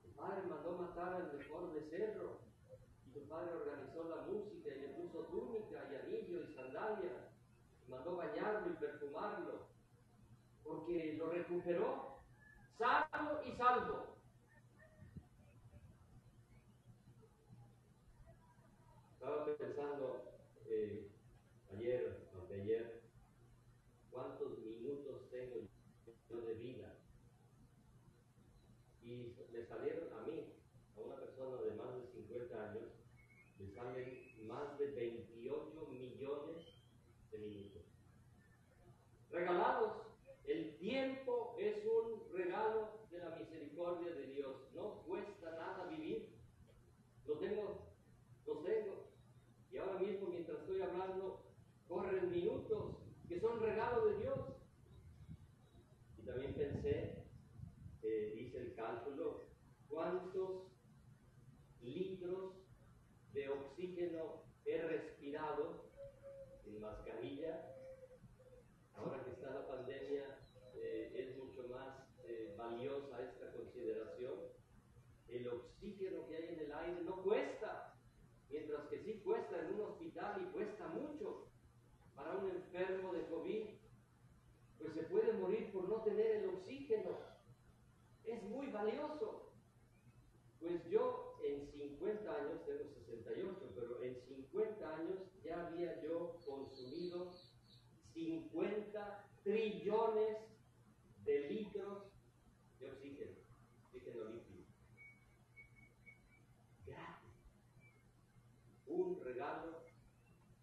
Tu 0.04 0.12
padre 0.16 0.42
mandó 0.50 0.72
matar 0.78 1.14
al 1.14 1.38
mejor 1.38 1.74
becerro. 1.74 2.40
Y 3.06 3.12
tu 3.12 3.28
padre 3.28 3.54
organizó 3.54 4.04
la 4.10 4.24
música 4.24 4.70
y 4.70 4.80
le 4.82 4.88
puso 4.90 5.26
túnica 5.26 5.88
y 5.92 5.96
anillo 5.96 6.44
y 6.44 6.54
sandalia. 6.56 7.30
Y 7.86 7.92
mandó 7.92 8.16
bañarlo 8.16 8.72
y 8.72 8.76
perfumarlo. 8.76 9.68
Porque 10.64 11.14
lo 11.18 11.30
recuperó 11.30 12.20
sano 12.78 13.44
y 13.44 13.52
salvo. 13.56 14.16
Estaba 19.14 19.46
pensando 19.58 20.24
eh, 20.68 21.10
ayer, 21.74 22.28
anteayer, 22.36 23.02
cuántos 24.16 24.60
minutos 24.60 25.30
tengo 25.30 25.68
de 26.42 26.54
vida. 26.56 26.96
Y 29.02 29.36
le 29.52 29.66
salieron 29.68 30.12
a 30.14 30.26
mí, 30.26 30.54
a 30.96 31.00
una 31.00 31.16
persona 31.18 31.62
de 31.62 31.76
más 31.76 31.96
de 31.96 32.08
50 32.08 32.72
años, 32.72 32.84
le 33.60 33.72
salen 33.74 34.48
más 34.48 34.78
de 34.80 34.92
28 34.92 35.88
millones 35.90 36.66
de 37.32 37.38
minutos. 37.40 37.84
Regalados. 39.32 40.06
El 40.46 40.78
tiempo 40.78 41.56
es 41.60 41.84
un 41.86 42.32
regalo 42.32 43.08
de 43.10 43.18
la 43.18 43.36
misericordia 43.36 44.14
de 44.14 44.28
Dios. 44.28 44.56
No 44.74 45.02
cuesta 45.04 45.52
nada 45.52 45.88
vivir. 45.88 46.36
Lo 47.26 47.40
tengo, 47.40 47.94
lo 48.46 48.60
tengo. 48.60 49.10
Y 49.72 49.78
ahora 49.78 50.00
mismo, 50.00 50.28
mientras 50.28 50.60
estoy 50.60 50.82
hablando, 50.82 51.46
corren 51.88 52.30
minutos 52.30 52.98
que 53.28 53.40
son 53.40 53.60
regalo 53.60 54.06
de 54.06 54.18
Dios. 54.18 54.40
Y 56.18 56.22
también 56.26 56.54
pensé, 56.54 57.26
eh, 58.04 58.36
hice 58.40 58.58
el 58.60 58.76
cálculo, 58.76 59.46
cuántos 60.06 60.68
litros 61.82 62.54
de 63.34 63.50
oxígeno 63.50 64.44
he 64.64 64.78
respirado 64.84 65.90
en 66.68 66.80
mascarilla. 66.80 67.74
Ahora 68.94 69.24
que 69.24 69.32
está 69.32 69.50
la 69.50 69.68
pandemia, 69.68 70.42
eh, 70.76 71.12
es 71.16 71.44
mucho 71.44 71.68
más 71.70 72.08
eh, 72.24 72.54
valiosa 72.56 73.20
esta 73.24 73.52
consideración. 73.54 74.34
El 75.28 75.48
oxígeno 75.48 76.28
que 76.28 76.36
hay 76.36 76.54
en 76.54 76.60
el 76.60 76.74
aire 76.74 77.02
no 77.02 77.24
cuesta, 77.24 77.98
mientras 78.48 78.88
que 78.90 79.04
sí 79.04 79.22
cuesta 79.24 79.60
en 79.60 79.74
un 79.74 79.82
hospital 79.82 80.40
y 80.44 80.54
cuesta 80.54 80.88
mucho 80.90 81.48
para 82.14 82.38
un 82.38 82.52
enfermo 82.52 83.12
de 83.12 83.26
COVID, 83.26 83.64
pues 84.78 84.94
se 84.94 85.04
puede 85.04 85.34
morir 85.34 85.72
por 85.72 85.90
no 85.90 86.04
tener 86.04 86.44
el 86.44 86.50
oxígeno. 86.50 87.18
Es 88.24 88.44
muy 88.44 88.68
valioso. 88.68 89.45
Pues 90.66 90.84
yo 90.90 91.38
en 91.44 91.72
50 91.74 92.28
años, 92.28 92.66
tengo 92.66 92.90
68, 92.90 93.72
pero 93.76 94.02
en 94.02 94.20
50 94.20 94.96
años 94.96 95.20
ya 95.44 95.68
había 95.68 96.02
yo 96.02 96.42
consumido 96.44 97.32
50 98.16 99.30
trillones 99.44 100.38
de 101.24 101.50
litros 101.52 102.06
de 102.80 102.92
oxígeno, 102.92 103.38
oxígeno 103.84 104.24
líquido. 104.32 104.66
Gratis. 106.88 107.36
Un 108.88 109.24
regalo 109.24 109.84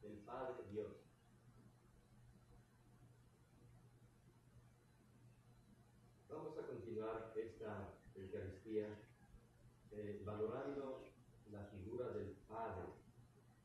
del 0.02 0.18
Padre 0.24 0.64
Dios. 0.72 0.96
Vamos 6.28 6.58
a 6.58 6.66
continuar 6.66 7.32
esta 7.36 7.94
Eucaristía 8.16 9.12
eh, 9.94 10.22
valorando 10.24 11.05
la 11.50 11.64
figura 11.66 12.09
del 12.11 12.31
Padre. 12.48 12.87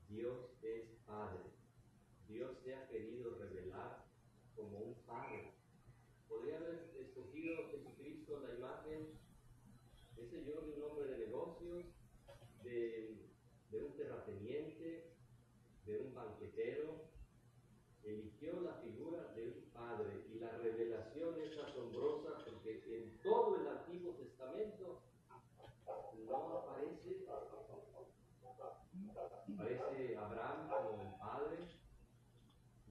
Dios 0.10 0.38
es 0.62 0.84
Padre. 1.06 1.40
Dios 2.28 2.58
se 2.64 2.76
ha 2.76 2.88
querido 2.90 3.36
revelar 3.36 4.06
como 4.56 4.78
un 4.78 4.96
Padre. 5.06 5.54
Podría 6.28 6.58
haber 6.58 6.92
escogido 7.00 7.70
Jesucristo 7.72 8.42
la 8.46 8.56
imagen, 8.56 9.18
qué 10.16 10.28
sé 10.28 10.44
yo, 10.44 10.62
de 10.62 10.74
un 10.74 10.84
hombre 10.84 11.06
de 11.06 11.18
negocios, 11.26 11.86
de, 12.64 13.30
de 13.72 13.84
un 13.84 13.96
terrateniente, 13.96 15.14
de 15.86 15.98
un 16.00 16.14
banquetero. 16.14 17.08
Eligió 18.04 18.60
la 18.62 18.74
figura 18.76 19.32
de 19.34 19.48
un 19.48 19.62
Padre 19.74 20.26
y 20.34 20.40
la 20.40 20.52
revelación 20.58 21.42
es 21.42 21.58
asombrosa 21.58 22.44
porque 22.46 22.84
en 22.88 23.18
todo 23.22 23.56
el 23.56 23.68
Antiguo 23.68 24.14
Testamento 24.16 25.02
no 26.28 26.58
aparece, 26.58 27.26
aparece 29.48 30.18
Abraham 30.18 30.70
como 30.70 31.02
el 31.02 31.14
Padre, 31.20 31.58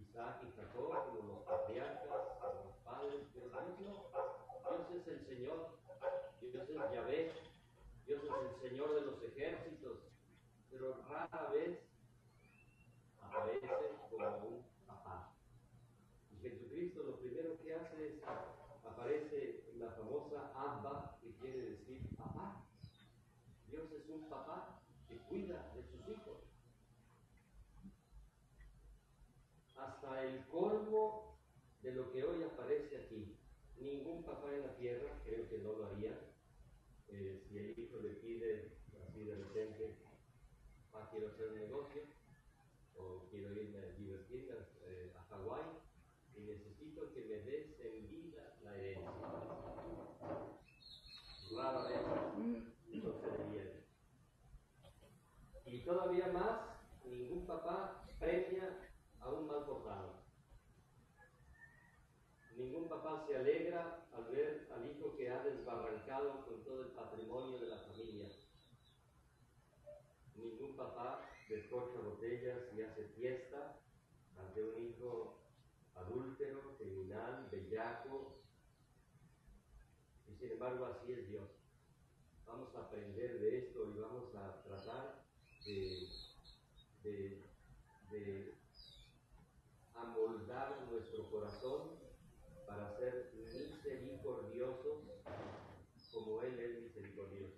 Isaac 0.01 0.43
y 0.43 0.51
Jacob 0.57 0.91
como 1.11 1.29
los 1.29 1.43
patriarcas, 1.45 2.23
como 2.41 2.65
los 2.65 2.77
padres, 2.85 3.27
pero 3.35 3.49
Dios 3.51 3.81
no. 3.81 4.07
Dios 4.67 5.03
es 5.03 5.09
el 5.09 5.27
Señor, 5.27 5.79
Dios 6.41 6.69
es 6.69 6.93
Yahvé, 6.93 7.33
Dios 8.07 8.23
es 8.25 8.31
el 8.31 8.69
Señor 8.69 8.95
de 8.95 9.01
los 9.03 9.23
ejércitos, 9.23 9.99
rara 11.37 11.51
vez 11.51 11.79
aparece 13.21 13.69
como 14.11 14.49
un 14.49 14.65
papá. 14.87 15.35
Y 16.31 16.37
Jesucristo 16.37 17.03
lo 17.03 17.19
primero 17.19 17.59
que 17.61 17.75
hace 17.75 18.09
es, 18.09 18.23
aparece 18.85 19.65
la 19.77 19.91
famosa 19.91 20.53
Abba, 20.55 21.19
que 21.21 21.35
quiere 21.37 21.71
decir 21.71 22.01
papá. 22.17 22.65
Dios 23.69 23.91
es 23.93 24.09
un 24.09 24.29
papá 24.29 24.81
que 25.09 25.19
cuida 25.19 25.73
de 25.75 25.83
sus 25.83 26.09
hijos. 26.09 26.39
Hasta 29.77 30.25
el 30.25 30.47
colmo 30.47 31.39
de 31.83 31.93
lo 31.93 32.11
que 32.13 32.25
hoy 32.25 32.43
aparece 32.45 32.97
aquí. 32.97 33.37
Ningún 33.79 34.25
papá 34.25 34.55
en 34.55 34.63
la 34.63 34.75
tierra, 34.77 35.16
quiero 41.17 41.33
hacer 41.33 41.49
un 41.49 41.59
negocio 41.59 42.03
o 42.95 43.27
quiero 43.31 43.51
irme 43.55 43.79
a 43.79 43.93
divertirme 43.97 44.53
eh, 44.85 45.15
a 45.17 45.23
Hawái 45.31 45.65
y 46.35 46.41
necesito 46.43 47.11
que 47.15 47.25
me 47.25 47.39
des 47.39 47.81
en 47.81 48.11
vida 48.11 48.55
la 48.63 48.77
herencia. 48.77 49.11
Rara 51.57 51.85
vez 51.85 52.01
mm. 52.37 53.01
concedería. 53.01 53.83
Y 55.65 55.85
todavía 55.85 56.27
más, 56.29 56.61
ningún 57.07 57.47
papá 57.47 58.05
premia 58.19 58.79
a 59.21 59.31
un 59.31 59.47
mal 59.47 59.65
portado. 59.65 60.23
Ningún 62.57 62.89
papá 62.89 63.25
se 63.27 63.37
alegra 63.37 64.06
descorcha 71.49 72.01
botellas 72.01 72.59
y 72.77 72.83
hace 72.83 73.05
fiesta 73.17 73.79
ante 74.37 74.63
un 74.63 74.83
hijo 74.83 75.39
adúltero, 75.95 76.77
criminal, 76.79 77.49
bellaco. 77.51 78.41
Y 80.29 80.35
sin 80.35 80.53
embargo 80.53 80.87
así 80.87 81.13
es 81.13 81.29
Dios. 81.29 81.49
Vamos 82.47 82.75
a 82.75 82.81
aprender 82.81 83.41
de 83.41 83.59
esto 83.59 83.91
y 83.95 83.99
vamos 83.99 84.35
a 84.35 84.63
tratar 84.63 85.25
de, 85.65 86.09
amoldar 89.95 90.87
nuestro 90.91 91.29
corazón 91.31 91.99
para 92.67 92.97
ser 92.99 93.33
misericordiosos 93.35 95.05
como 96.13 96.43
Él 96.43 96.59
es 96.59 96.83
misericordioso. 96.83 97.55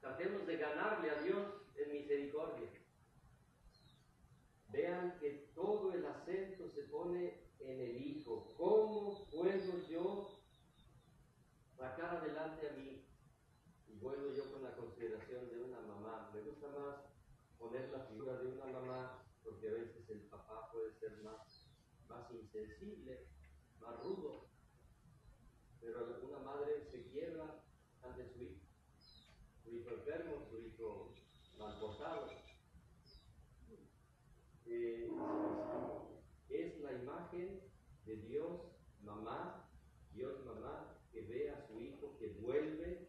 Tratemos 0.00 0.46
de 0.46 0.56
ganarle 0.56 1.10
a 1.10 1.22
Dios 1.22 1.46
en 1.76 1.92
misericordia. 1.92 2.68
Vean 4.98 5.18
que 5.20 5.52
todo 5.54 5.92
el 5.92 6.04
acento 6.06 6.68
se 6.70 6.82
pone 6.84 7.40
en 7.60 7.80
el 7.80 8.04
Hijo. 8.04 8.52
¿Cómo 8.56 9.28
puedo 9.30 9.88
yo 9.88 10.40
sacar 11.76 12.16
adelante 12.16 12.68
a 12.68 12.72
mí? 12.72 13.04
Y 13.86 13.96
vuelvo 14.00 14.34
yo 14.34 14.52
con 14.52 14.64
la 14.64 14.74
consideración 14.74 15.48
de 15.50 15.62
una 15.62 15.80
mamá. 15.82 16.30
Me 16.34 16.40
gusta 16.40 16.66
más 16.70 16.96
poner 17.58 17.90
la 17.90 18.06
figura 18.06 18.38
de 18.38 18.48
una 18.48 18.66
mamá 18.66 19.24
porque 19.44 19.68
a 19.68 19.72
veces 19.74 20.10
el 20.10 20.22
papá 20.22 20.68
puede 20.72 20.92
ser 20.94 21.22
más, 21.22 21.70
más 22.08 22.28
insensible, 22.32 23.28
más 23.78 24.02
rudo. 24.02 24.48
Pero 25.80 26.18
una 26.28 26.38
madre 26.40 26.88
se 26.90 27.04
quiebra 27.04 27.62
ante 28.02 28.26
su 28.32 28.42
hijo. 28.42 28.66
Su 29.62 29.76
hijo 29.76 29.90
enfermo, 29.90 30.44
su 30.50 30.58
hijo 30.58 31.14
mal 31.56 31.78
portado. 31.78 32.48
Eh, 34.70 35.08
es 36.50 36.78
la 36.80 36.92
imagen 36.92 37.60
de 38.04 38.16
Dios 38.16 38.60
mamá, 39.02 39.66
Dios 40.12 40.44
mamá, 40.44 40.94
que 41.10 41.22
ve 41.22 41.50
a 41.50 41.66
su 41.66 41.80
hijo 41.80 42.16
que 42.18 42.28
vuelve 42.40 43.08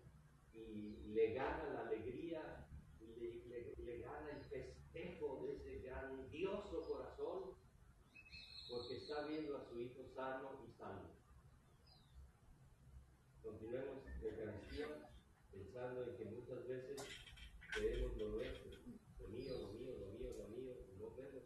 y 0.54 0.96
le 1.08 1.29
gana 1.40 1.70
la 1.74 1.88
alegría, 1.88 2.68
le, 3.00 3.16
le, 3.48 3.74
le 3.78 4.00
gana 4.00 4.30
el 4.30 4.44
festejo 4.50 5.40
de 5.42 5.56
ese 5.56 5.80
grandioso 5.88 6.86
corazón, 6.86 7.56
porque 8.70 8.98
está 8.98 9.26
viendo 9.26 9.56
a 9.56 9.64
su 9.64 9.80
hijo 9.80 10.04
sano 10.14 10.60
y 10.68 10.78
sano. 10.78 11.08
Continuemos 13.42 14.04
la 14.22 14.28
Eucaristía 14.28 14.88
pensando 15.50 16.04
en 16.04 16.18
que 16.18 16.26
muchas 16.26 16.68
veces 16.68 17.02
queremos 17.74 18.18
lo 18.18 18.28
nuestro, 18.30 18.72
lo 19.22 19.28
mío, 19.30 19.54
lo 19.62 19.68
mío, 19.80 19.96
lo 19.98 20.08
mío, 20.20 20.30
lo 20.38 20.48
mío, 20.50 20.74
no 21.00 21.16
vemos. 21.16 21.44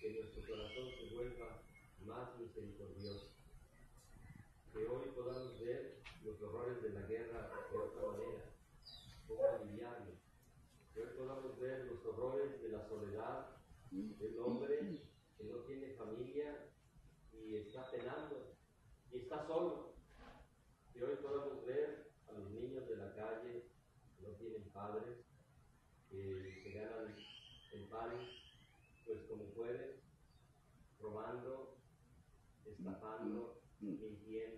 Que 0.00 0.10
nuestro 0.14 0.42
corazón 0.48 0.88
se 0.98 1.14
vuelva 1.14 1.62
más 2.06 2.38
misericordioso. 2.38 3.28
Que 4.72 4.86
hoy 4.86 5.10
podamos 5.14 5.60
ver 5.60 5.98
los 6.24 6.40
horrores 6.42 6.82
de 6.82 6.90
la 6.90 7.02
guerra 7.02 7.50
de 7.70 7.78
otra 7.78 8.02
manera, 8.12 8.44
cómo 9.26 9.42
aliviarlos. 9.46 10.18
Que 10.94 11.02
hoy 11.02 11.08
podamos 11.16 11.58
ver 11.58 11.84
los 11.86 12.04
horrores 12.04 12.62
de 12.62 12.68
la 12.68 12.86
soledad 12.88 13.46
del 14.18 14.38
hombre 14.38 15.02
que 15.36 15.44
no 15.44 15.58
tiene 15.60 15.94
familia 15.94 16.70
y 17.32 17.56
está 17.56 17.90
penando 17.90 18.54
y 19.10 19.18
está 19.18 19.46
solo. 19.46 19.94
Que 20.92 21.02
hoy 21.04 21.16
podamos 21.16 21.64
ver 21.64 22.10
a 22.28 22.32
los 22.32 22.50
niños 22.50 22.88
de 22.88 22.96
la 22.96 23.14
calle 23.14 23.64
que 24.16 24.22
no 24.26 24.34
tienen 24.36 24.70
padres, 24.70 25.18
que 26.10 26.60
se 26.62 26.70
ganan 26.70 27.16
el 27.72 27.88
pan 27.88 28.10
pues 29.04 29.22
como 29.22 29.44
pueden, 29.54 30.00
robando, 31.00 31.78
estafando, 32.66 33.62
mintiendo, 33.80 34.57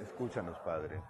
escúchanos 0.00 0.58
Padre. 0.64 1.00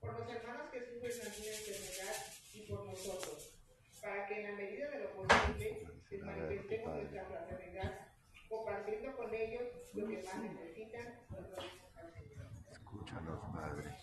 Por 0.00 0.20
los 0.20 0.28
hermanos 0.28 0.70
que 0.70 0.80
sufren 0.80 1.26
alguna 1.26 1.48
enfermedad 1.48 2.16
y 2.52 2.60
por 2.66 2.86
nosotros, 2.86 3.54
para 4.02 4.26
que 4.26 4.40
en 4.40 4.50
la 4.50 4.56
medida 4.56 4.90
de 4.90 4.98
lo 5.00 5.12
posible 5.12 5.88
manifestemos 6.20 6.96
nuestra 6.96 7.24
fraternidad, 7.24 8.08
compartiendo 8.48 9.16
con 9.16 9.34
ellos 9.34 9.62
lo 9.94 10.06
que 10.06 10.22
más 10.22 10.38
necesitan, 10.42 11.18
nos 11.30 11.50
roguemos 11.50 11.96
al 11.96 12.12
Señor. 12.12 12.46
Escúchanos, 12.70 13.40
Padre. 13.54 13.96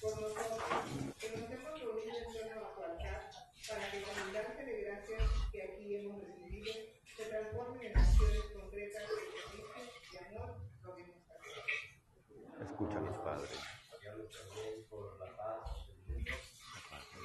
Por 0.00 0.20
nosotros, 0.20 0.62
que 1.20 1.36
nos 1.36 1.50
hemos 1.50 1.80
reunido 1.80 2.18
en 2.18 2.32
torno 2.32 2.66
a 2.66 2.74
tu 2.74 2.82
altar, 2.82 3.30
para 3.68 3.90
que 3.90 4.02
con 4.02 4.22
humildad 4.22 4.52
ti 5.82 5.96
hemos 5.96 6.22
recibido 6.22 6.72
se 7.16 7.24
transformen 7.26 7.82
en 7.82 7.96
acciones 7.96 8.42
concretas 8.52 9.02
de 9.02 9.16
servicio 9.16 9.84
y 10.12 10.16
amor, 10.16 10.56
roguemos 10.82 11.22
a 11.30 11.34
Dios. 11.44 12.70
Escúchanos, 12.70 13.18
Padre. 13.18 13.48
Oramos 13.92 14.30
también 14.32 14.86
por 14.88 15.18
la 15.18 15.36
paz 15.36 15.86
del 15.86 16.16
mundo, 16.16 16.30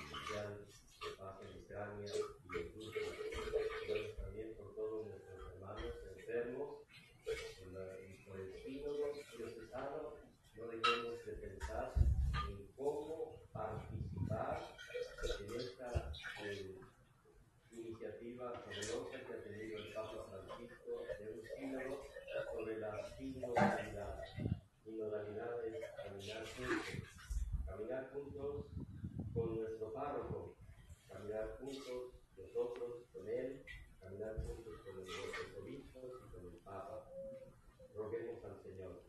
especial 0.03 0.67
de 1.01 1.09
paz 1.17 1.35
en 1.41 1.63
Ucrania 1.63 2.13
y 2.13 2.57
en 2.57 2.73
Rusia. 2.73 3.01
Oramos 3.89 4.17
también 4.17 4.55
por 4.55 4.75
todos 4.75 5.05
nuestros 5.07 5.53
hermanos 5.53 5.93
enfermos, 6.17 6.69
por, 7.23 7.67
la, 7.73 7.99
y 8.01 8.25
por 8.25 8.39
el 8.39 8.63
sínodo 8.63 9.13
diocesano. 9.37 10.13
No 10.55 10.67
dejemos 10.67 11.25
de 11.25 11.33
pensar 11.33 11.93
en 12.49 12.67
cómo 12.75 13.41
participar 13.53 14.75
en 15.39 15.55
esta 15.55 16.11
eh, 16.43 16.79
iniciativa 17.71 18.63
poderosa 18.63 19.19
que 19.25 19.33
ha 19.33 19.43
tenido 19.43 19.77
el 19.77 19.93
Papa 19.93 20.25
Francisco 20.29 21.03
de 21.19 21.33
un 21.33 21.41
sínodo 21.43 22.03
sobre 22.51 22.79
la 22.79 23.17
sinodalidad. 23.17 24.21
Sinodalidad 24.83 25.65
es 25.65 25.85
caminar 25.95 26.45
juntos, 26.55 26.87
caminar 27.65 28.09
juntos 28.13 28.65
con 29.33 29.55
nuestro 29.55 29.93
párroco, 29.93 30.55
caminar 31.07 31.57
juntos 31.59 32.13
nosotros 32.37 33.05
con 33.13 33.27
él, 33.27 33.63
caminar 33.99 34.43
juntos 34.45 34.73
con 34.85 34.97
los 34.97 35.09
obispos 35.61 36.03
y 36.03 36.31
con 36.31 36.45
el 36.45 36.57
Papa. 36.59 37.09
Roguemos 37.95 38.43
al 38.43 38.61
Señor. 38.63 39.03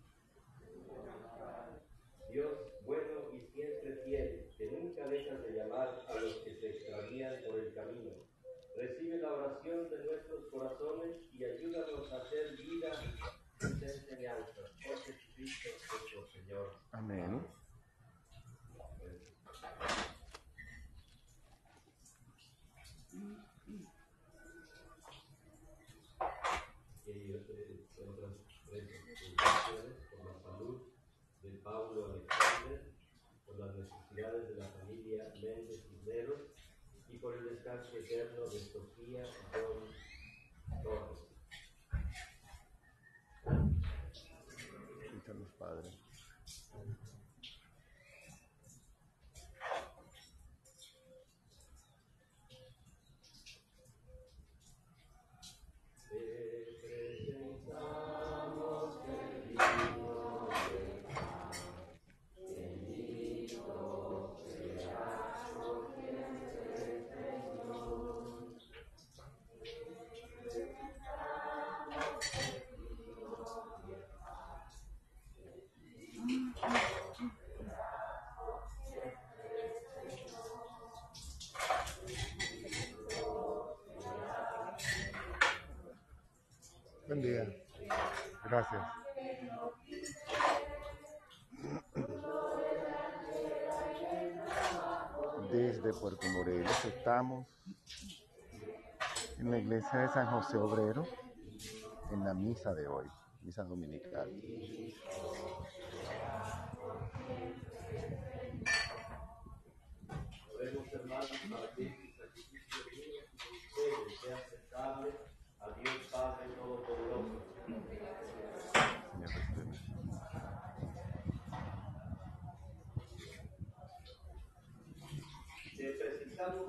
Dios 2.31 2.69
bueno 2.85 3.33
y 3.33 3.41
siempre 3.53 3.97
fiel, 4.05 4.51
que 4.57 4.71
nunca 4.71 5.07
dejas 5.07 5.43
de 5.43 5.53
llamar 5.53 6.03
a 6.09 6.15
los 6.15 6.37
que 6.37 6.55
se 6.55 6.71
extravían 6.71 7.43
por 7.43 7.59
el 7.59 7.75
camino. 7.75 8.29
Recibe 8.77 9.19
la 9.19 9.33
oración 9.33 9.91
de 9.91 10.05
nuestros 10.05 10.47
corazones 10.53 11.17
y 11.33 11.45
ayúdanos 11.45 12.13
a 12.13 12.19
hacer 12.19 12.57
vida 12.57 12.93
tus 13.59 13.83
enseñanzas. 13.83 14.71
Por 14.87 14.99
Jesucristo 15.03 15.69
nuestro 15.91 16.29
Señor. 16.31 16.77
Amén. 16.93 17.43
Tres 27.49 27.69
peticiones 28.67 29.97
por 30.11 30.27
la 30.27 30.43
salud 30.43 30.83
de 31.43 31.51
Pablo 31.59 32.05
Alexander, 32.07 32.93
por 33.47 33.59
las 33.59 33.75
necesidades 33.75 34.49
de 34.49 34.55
la 34.57 34.69
familia 34.69 35.33
Méndez 35.41 35.83
Cisneros 35.89 36.41
y 37.09 37.19
por 37.19 37.37
el 37.37 37.45
descanso 37.45 37.97
eterno 37.97 38.45
de 38.49 38.59
Sofía 38.59 39.25
John 39.53 40.83
Torres. 40.83 41.28
De 99.97 100.09
San 100.09 100.27
José 100.27 100.59
Obrero 100.59 101.07
en 102.13 102.23
la 102.23 102.35
misa 102.35 102.75
de 102.75 102.87
hoy, 102.87 103.07
misa 103.43 103.65
dominical. 103.65 104.31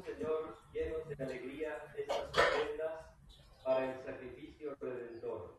Señor, 0.06 0.58
llenos 0.74 1.08
de 1.08 1.24
alegría 1.24 1.78
estas 1.96 2.18
ofrendas 2.30 3.09
para 3.64 3.94
el 3.94 4.06
sacrificio 4.06 4.76
redentor. 4.80 5.58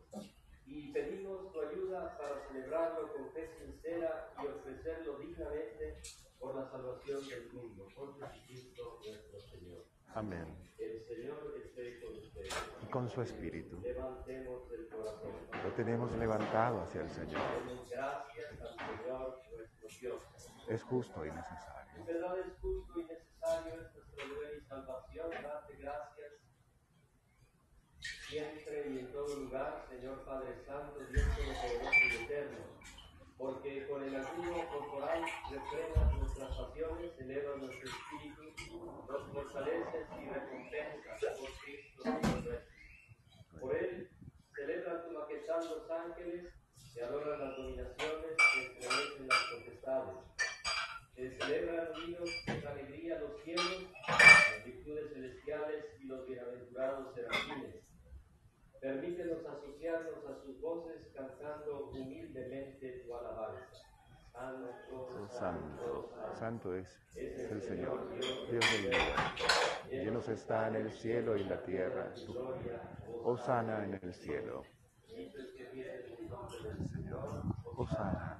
Y 0.67 0.93
pedimos 0.93 1.53
tu 1.53 1.61
ayuda 1.61 2.17
para 2.17 2.47
celebrarlo 2.49 3.13
con 3.13 3.33
fe 3.33 3.49
sincera 3.59 4.33
y 4.43 4.47
ofrecerlo 4.47 5.19
dignamente 5.19 6.01
por 6.39 6.55
la 6.55 6.71
salvación 6.71 7.27
del 7.29 7.53
mundo. 7.53 7.89
Por 7.95 8.15
Jesucristo 8.19 9.01
nuestro 9.05 9.41
Señor. 9.41 9.85
Amén. 10.15 10.57
El 10.79 11.05
Señor 11.07 11.55
esté 11.65 12.01
con 12.01 12.17
ustedes. 12.17 12.55
Y 12.83 12.87
con 12.91 13.11
su 13.11 13.23
espíritu. 13.23 13.81
Levantemos 13.83 14.71
el 14.73 14.89
corazón. 14.89 15.33
Lo 15.65 15.73
tenemos 15.75 16.13
levantado 16.13 16.83
hacia 16.83 17.03
el 17.03 17.11
Señor. 17.11 17.43
Gracias 17.91 18.61
al 18.61 18.99
Señor 18.99 19.43
nuestro 19.53 19.89
Dios. 20.01 20.23
Es 20.69 20.83
justo 20.85 21.25
y 21.25 21.31
necesario. 21.31 21.81
En 21.97 22.07
verdad 22.07 22.39
es 22.39 22.59
justo 22.61 23.01
y 23.01 23.05
necesario, 23.05 23.75
es 23.75 23.95
nuestro 23.95 24.29
deber 24.29 24.59
y 24.59 24.67
salvación, 24.67 25.31
darte 25.31 25.77
gracias 25.77 26.20
siempre 28.31 28.87
y 28.89 28.99
en 29.01 29.13
todo 29.13 29.27
lugar, 29.41 29.85
Señor 29.91 30.25
Padre 30.25 30.55
Santo, 30.65 31.01
Dios 31.11 31.27
Todopoderoso 31.35 31.99
y 32.05 32.25
Eterno, 32.25 32.59
porque 33.37 33.89
con 33.89 34.05
el 34.05 34.15
ayuno 34.15 34.69
corporal 34.71 35.25
refrenas 35.51 36.15
nuestras 36.15 36.57
pasiones, 36.57 37.11
elevas 37.19 37.59
nuestro 37.59 37.91
espíritu, 37.91 38.79
nos 39.09 39.33
fortaleces 39.33 40.07
y 40.23 40.29
recompensas 40.31 41.39
por 41.39 41.51
Cristo 41.65 42.03
nuestro. 42.05 42.61
Por 43.61 43.77
él 43.77 44.09
celebran 44.55 45.03
tu 45.03 45.11
majestad 45.11 45.65
los 45.65 45.91
ángeles, 45.91 46.55
te 46.95 47.03
adoran 47.03 47.41
las 47.41 47.57
dominaciones, 47.57 48.37
te 48.37 48.61
estremecen 48.63 49.27
las 49.27 49.45
potestades. 49.51 50.17
Te 51.17 51.31
celebran 51.33 51.89
unidos 52.01 52.31
con 52.47 52.69
alegría 52.69 53.19
los 53.19 53.43
cielos, 53.43 53.87
las 54.09 54.65
virtudes 54.65 55.13
celestiales 55.13 55.85
y 55.99 56.05
los 56.05 56.27
bienaventurados 56.29 57.13
serafines. 57.15 57.90
Permítenos 58.81 59.45
asociarnos 59.45 60.25
a 60.27 60.43
sus 60.43 60.59
voces 60.61 61.07
cantando 61.15 61.91
humildemente 61.91 63.03
tu 63.05 63.15
alabanza. 63.15 63.67
Santo, 64.33 65.29
santo, 65.29 66.11
santo 66.39 66.75
es, 66.75 66.89
es 67.15 67.51
el 67.51 67.61
Señor, 67.61 68.09
Dios 68.15 68.49
del 68.49 68.61
universo. 68.79 69.23
Llenos 69.91 70.29
está 70.29 70.69
en 70.69 70.77
el 70.77 70.91
cielo 70.93 71.37
y 71.37 71.45
la 71.45 71.63
tierra. 71.63 72.15
Osana 73.25 73.85
en 73.85 74.01
el 74.03 74.15
cielo. 74.15 74.63
Osana 77.77 78.40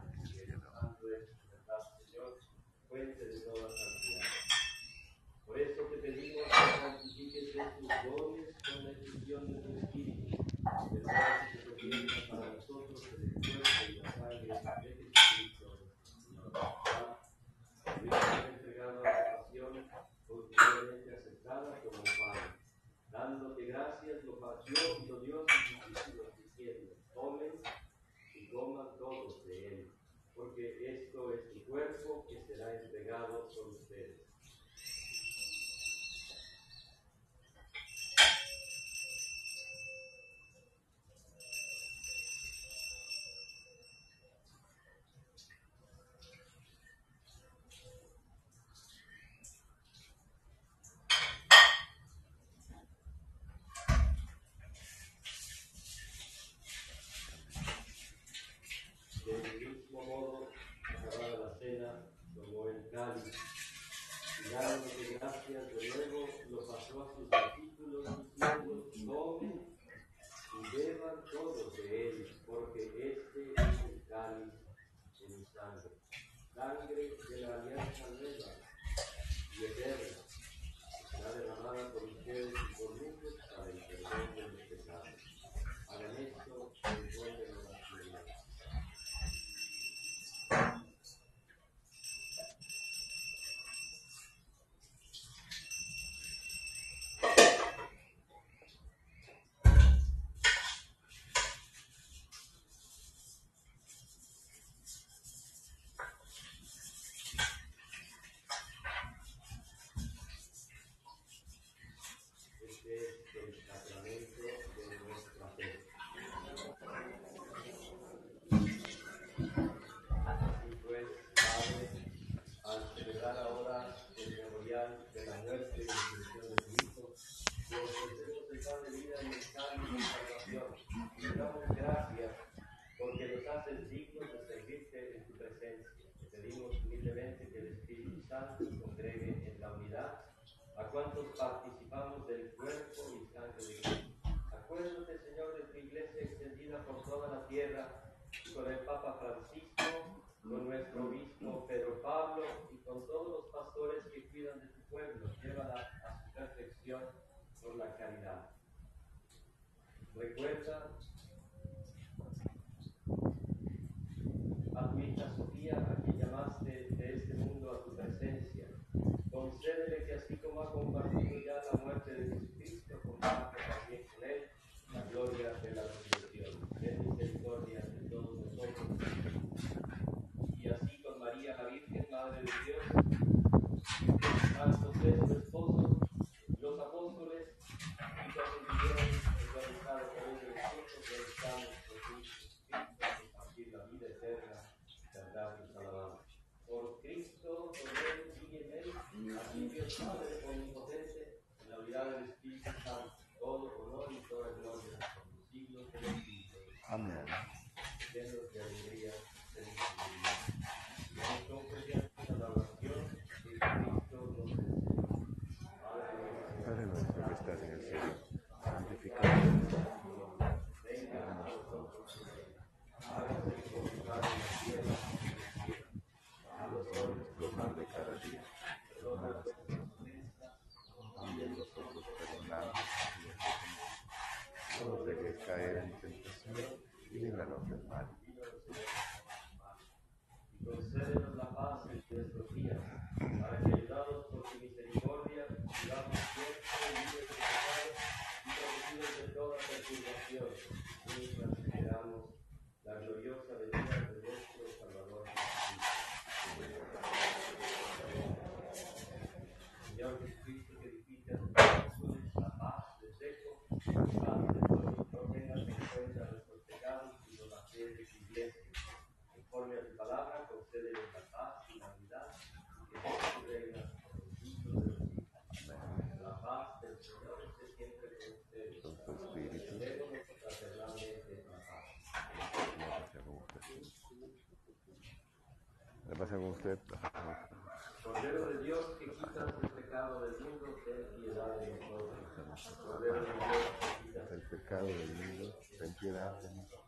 pecado 294.81 294.87
del 294.87 295.15
mundo, 295.15 295.59
ten 295.79 295.95
piedad 295.95 296.41
de 296.41 296.51
nosotros. 296.51 296.81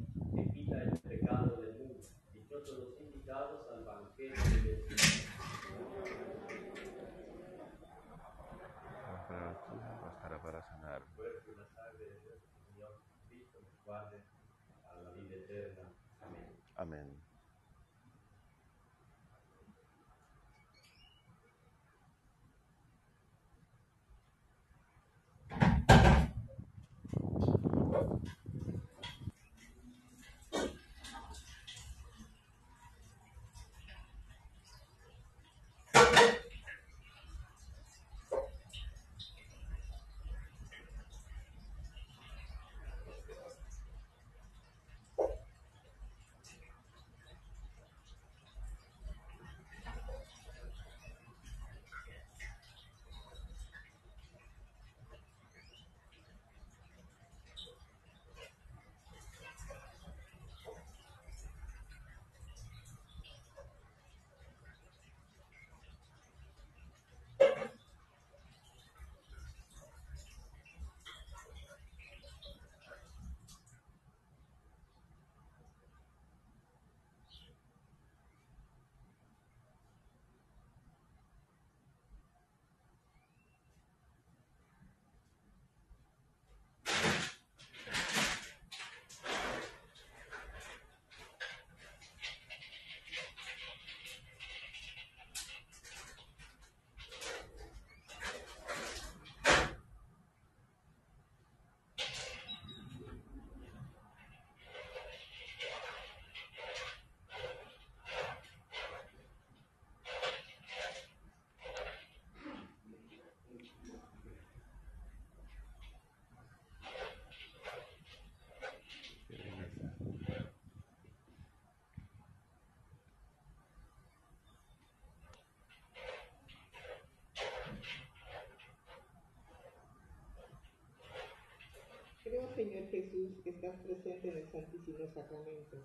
Señor 132.60 132.91
Jesús, 132.91 133.39
que 133.41 133.51
estás 133.51 133.74
presente 133.84 134.28
en 134.28 134.38
el 134.39 134.51
Santísimo 134.51 135.07
Sacramento. 135.14 135.78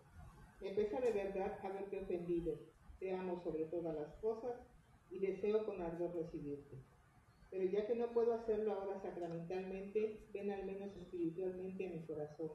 Me 0.60 0.70
pesa 0.70 1.00
de 1.00 1.12
verdad 1.12 1.56
haberte 1.62 2.00
ofendido. 2.00 2.58
Te 2.98 3.14
amo 3.14 3.40
sobre 3.44 3.66
todas 3.66 3.94
las 3.94 4.12
cosas 4.16 4.56
y 5.08 5.20
deseo 5.20 5.64
con 5.66 5.80
ardor 5.80 6.16
recibirte. 6.16 6.76
Pero 7.48 7.70
ya 7.70 7.86
que 7.86 7.94
no 7.94 8.08
puedo 8.08 8.34
hacerlo 8.34 8.72
ahora 8.72 9.00
sacramentalmente, 9.00 10.18
ven 10.32 10.50
al 10.50 10.66
menos 10.66 10.96
espiritualmente 10.96 11.86
a 11.86 11.90
mi 11.90 12.00
corazón. 12.06 12.50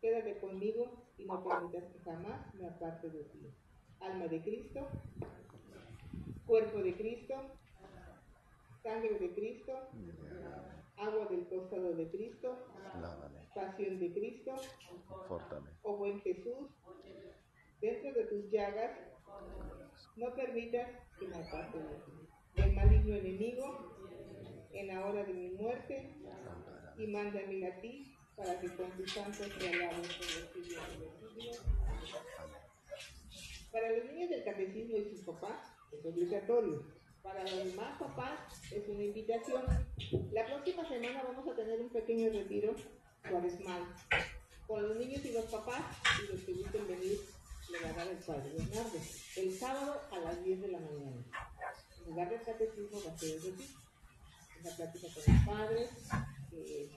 Quédate 0.00 0.38
conmigo 0.38 1.04
y 1.18 1.26
no 1.26 1.44
permitas 1.44 1.84
que 1.92 1.98
jamás 1.98 2.54
me 2.54 2.66
aparte 2.66 3.10
de 3.10 3.24
ti. 3.24 3.52
Alma 4.00 4.28
de 4.28 4.40
Cristo, 4.40 4.80
cuerpo 6.46 6.78
de 6.78 6.96
Cristo, 6.96 7.34
sangre 8.82 9.18
de 9.18 9.34
Cristo 9.34 9.74
agua 10.98 11.26
del 11.26 11.46
costado 11.48 11.94
de 11.94 12.10
Cristo, 12.10 12.56
Lávame, 13.00 13.48
pasión 13.54 13.98
de 13.98 14.12
Cristo, 14.12 14.54
confórtame. 15.08 15.70
oh 15.82 15.96
buen 15.96 16.20
Jesús, 16.20 16.70
dentro 17.80 18.12
de 18.12 18.24
tus 18.24 18.50
llagas, 18.50 18.98
no 20.16 20.34
permitas 20.34 20.88
que 21.18 21.26
me 21.26 21.36
aparte. 21.36 21.78
Del 22.54 22.72
maligno 22.74 23.14
enemigo, 23.16 23.96
en 24.72 24.86
la 24.86 25.04
hora 25.06 25.24
de 25.24 25.34
mi 25.34 25.50
muerte, 25.50 26.14
y 26.96 27.06
mándame 27.06 27.66
a 27.66 27.80
ti 27.80 28.16
para 28.34 28.58
que 28.60 28.74
con 28.76 28.90
tus 28.92 29.12
santos 29.12 29.48
te 29.58 29.68
alabes 29.68 30.08
por 30.14 30.26
los 30.26 30.52
siglos 30.52 30.88
de 30.88 31.04
los 31.04 31.34
siglos. 31.34 31.62
Para 33.70 33.90
los 33.92 34.04
niños 34.06 34.30
del 34.30 34.44
catecismo 34.44 34.96
y 34.96 35.04
sus 35.10 35.20
papás 35.20 35.72
es 35.92 36.04
obligatorio. 36.06 36.95
Para 37.26 37.42
los 37.42 37.64
demás 37.64 37.98
papás 37.98 38.38
es 38.70 38.88
una 38.88 39.02
invitación. 39.02 39.64
La 40.30 40.46
próxima 40.46 40.88
semana 40.88 41.24
vamos 41.24 41.48
a 41.48 41.56
tener 41.56 41.80
un 41.80 41.88
pequeño 41.88 42.30
retiro 42.30 42.72
cuaresmal. 43.28 43.82
Con 44.68 44.88
los 44.88 44.96
niños 44.96 45.24
y 45.24 45.32
los 45.32 45.46
papás 45.46 45.82
y 46.22 46.32
los 46.32 46.40
que 46.44 46.52
gusten 46.52 46.86
venir 46.86 47.18
le 47.70 47.80
va 47.80 47.88
a 47.88 47.92
dar 47.94 48.06
el 48.06 48.18
padre 48.18 48.52
Bernardo. 48.56 48.98
El 49.36 49.58
sábado 49.58 50.00
a 50.12 50.18
las 50.20 50.44
10 50.44 50.60
de 50.62 50.68
la 50.68 50.78
mañana. 50.78 51.24
En 51.98 52.10
lugar 52.10 52.30
del 52.30 52.42
catecismo 52.42 53.00
va 53.04 53.12
a 53.12 53.18
ser 53.18 53.30
el. 53.30 53.54
Una 54.60 54.76
plática 54.76 55.08
con 55.12 55.34
los 55.34 55.46
padres. 55.46 55.90
que 56.48 56.90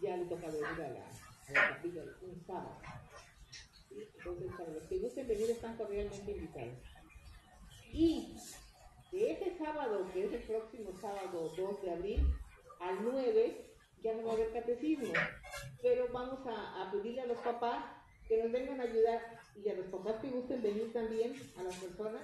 ya 0.00 0.16
le 0.16 0.26
toca 0.26 0.46
venir 0.46 0.64
a 0.64 0.88
la, 0.90 1.08
a 1.48 1.52
la 1.52 1.74
capilla 1.74 2.02
un 2.22 2.40
sábado. 2.46 2.78
Entonces, 3.90 4.52
para 4.56 4.70
los 4.70 4.84
que 4.84 4.98
gusten 4.98 5.26
venir, 5.26 5.50
están 5.50 5.76
cordialmente 5.76 6.30
invitados. 6.30 6.78
Y 7.92 8.36
de 9.12 9.32
ese 9.32 9.56
sábado, 9.58 10.06
que 10.12 10.24
es 10.24 10.32
el 10.32 10.42
próximo 10.42 10.90
sábado 11.00 11.52
2 11.56 11.82
de 11.82 11.90
abril, 11.90 12.34
al 12.80 13.04
9, 13.04 13.74
ya 14.02 14.14
no 14.14 14.24
va 14.24 14.30
a 14.30 14.34
haber 14.34 14.52
catecismo. 14.52 15.12
Pero 15.82 16.08
vamos 16.12 16.40
a, 16.46 16.82
a 16.82 16.90
pedirle 16.90 17.20
a 17.20 17.26
los 17.26 17.38
papás 17.38 17.84
que 18.26 18.42
nos 18.42 18.50
vengan 18.50 18.80
a 18.80 18.84
ayudar 18.84 19.20
y 19.62 19.68
a 19.68 19.74
los 19.74 19.86
papás 19.86 20.16
que 20.20 20.30
gusten 20.30 20.62
venir 20.62 20.92
también, 20.92 21.34
a 21.58 21.62
las 21.62 21.76
personas, 21.76 22.22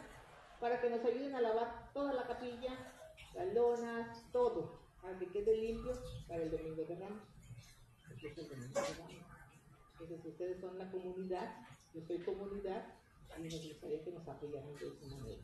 para 0.60 0.80
que 0.80 0.90
nos 0.90 1.04
ayuden 1.04 1.34
a 1.34 1.40
lavar 1.40 1.92
toda 1.92 2.14
la 2.14 2.26
capilla, 2.26 2.72
las 3.34 3.54
lonas, 3.54 4.24
todo, 4.32 4.80
para 5.02 5.18
que 5.18 5.26
quede 5.26 5.56
limpio 5.56 5.92
para 6.26 6.42
el 6.42 6.50
domingo 6.50 6.84
de 6.84 6.96
Ramos. 6.96 7.22
Entonces 9.92 10.24
ustedes 10.24 10.60
son 10.60 10.78
la 10.78 10.90
comunidad, 10.90 11.54
yo 11.92 12.00
soy 12.06 12.18
comunidad 12.20 12.94
y 13.36 13.42
nos 13.42 13.62
gustaría 13.62 14.02
que 14.02 14.10
nos 14.10 14.26
apoyaran 14.26 14.74
de 14.74 14.88
esa 14.88 15.06
manera. 15.06 15.42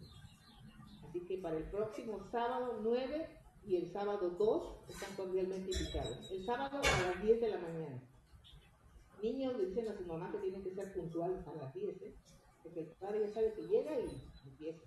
Así 1.14 1.24
que 1.26 1.38
para 1.38 1.56
el 1.56 1.62
próximo 1.70 2.18
sábado 2.32 2.80
9 2.82 3.28
y 3.64 3.76
el 3.76 3.92
sábado 3.92 4.30
2 4.30 4.90
están 4.90 5.14
cordialmente 5.14 5.70
invitados. 5.70 6.28
El 6.28 6.44
sábado 6.44 6.78
a 6.78 7.02
las 7.02 7.22
10 7.22 7.40
de 7.40 7.48
la 7.50 7.58
mañana. 7.58 8.02
Niños 9.22 9.56
dicen 9.60 9.86
a 9.86 9.96
su 9.96 10.04
mamá 10.06 10.32
que 10.32 10.38
tienen 10.38 10.64
que 10.64 10.74
ser 10.74 10.92
puntuales 10.92 11.46
a 11.46 11.54
las 11.54 11.72
10, 11.72 12.02
¿eh? 12.02 12.16
porque 12.64 12.80
el 12.80 12.86
padre 12.86 13.20
ya 13.28 13.32
sabe 13.32 13.52
que 13.52 13.62
llega 13.62 13.92
y 14.00 14.08
empieza. 14.44 14.84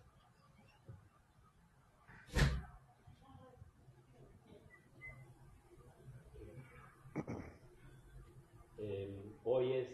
Eh, 8.80 9.34
hoy 9.46 9.72
es, 9.72 9.88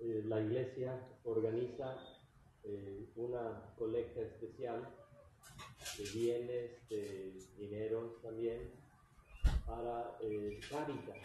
eh, 0.00 0.24
la 0.26 0.40
iglesia 0.40 1.00
organiza 1.22 1.96
eh, 2.64 3.06
una 3.16 3.74
colecta 3.76 4.20
especial 4.20 4.88
de 5.98 6.04
bienes, 6.10 6.88
de 6.88 7.32
dinero 7.58 8.18
también, 8.22 8.70
para 9.66 10.16
eh, 10.20 10.60
Caritas. 10.70 11.16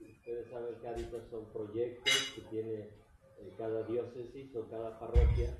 Ustedes 0.00 0.50
saben, 0.50 0.74
Caritas 0.82 1.22
son 1.30 1.46
proyectos 1.52 2.32
que 2.34 2.40
tiene 2.42 2.90
eh, 3.38 3.52
cada 3.58 3.82
diócesis 3.82 4.54
o 4.56 4.68
cada 4.68 4.98
parroquia 4.98 5.56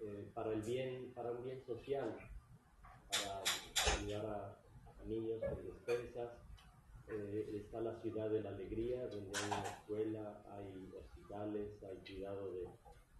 eh, 0.00 0.30
para 0.34 0.52
el 0.52 0.62
bien, 0.62 1.12
para 1.14 1.30
un 1.30 1.44
bien 1.44 1.62
social, 1.64 2.16
para 3.10 3.42
ayudar 3.98 4.26
a, 4.26 4.58
niños 5.06 5.40
con 5.40 5.64
despensas, 5.64 6.30
eh, 7.08 7.50
está 7.54 7.80
la 7.80 8.00
ciudad 8.00 8.30
de 8.30 8.40
la 8.40 8.50
alegría, 8.50 9.06
donde 9.08 9.36
hay 9.36 9.46
una 9.46 9.68
escuela, 9.68 10.42
hay 10.50 10.88
hospitales, 10.96 11.82
hay 11.82 11.96
cuidado 12.06 12.52
de, 12.52 12.68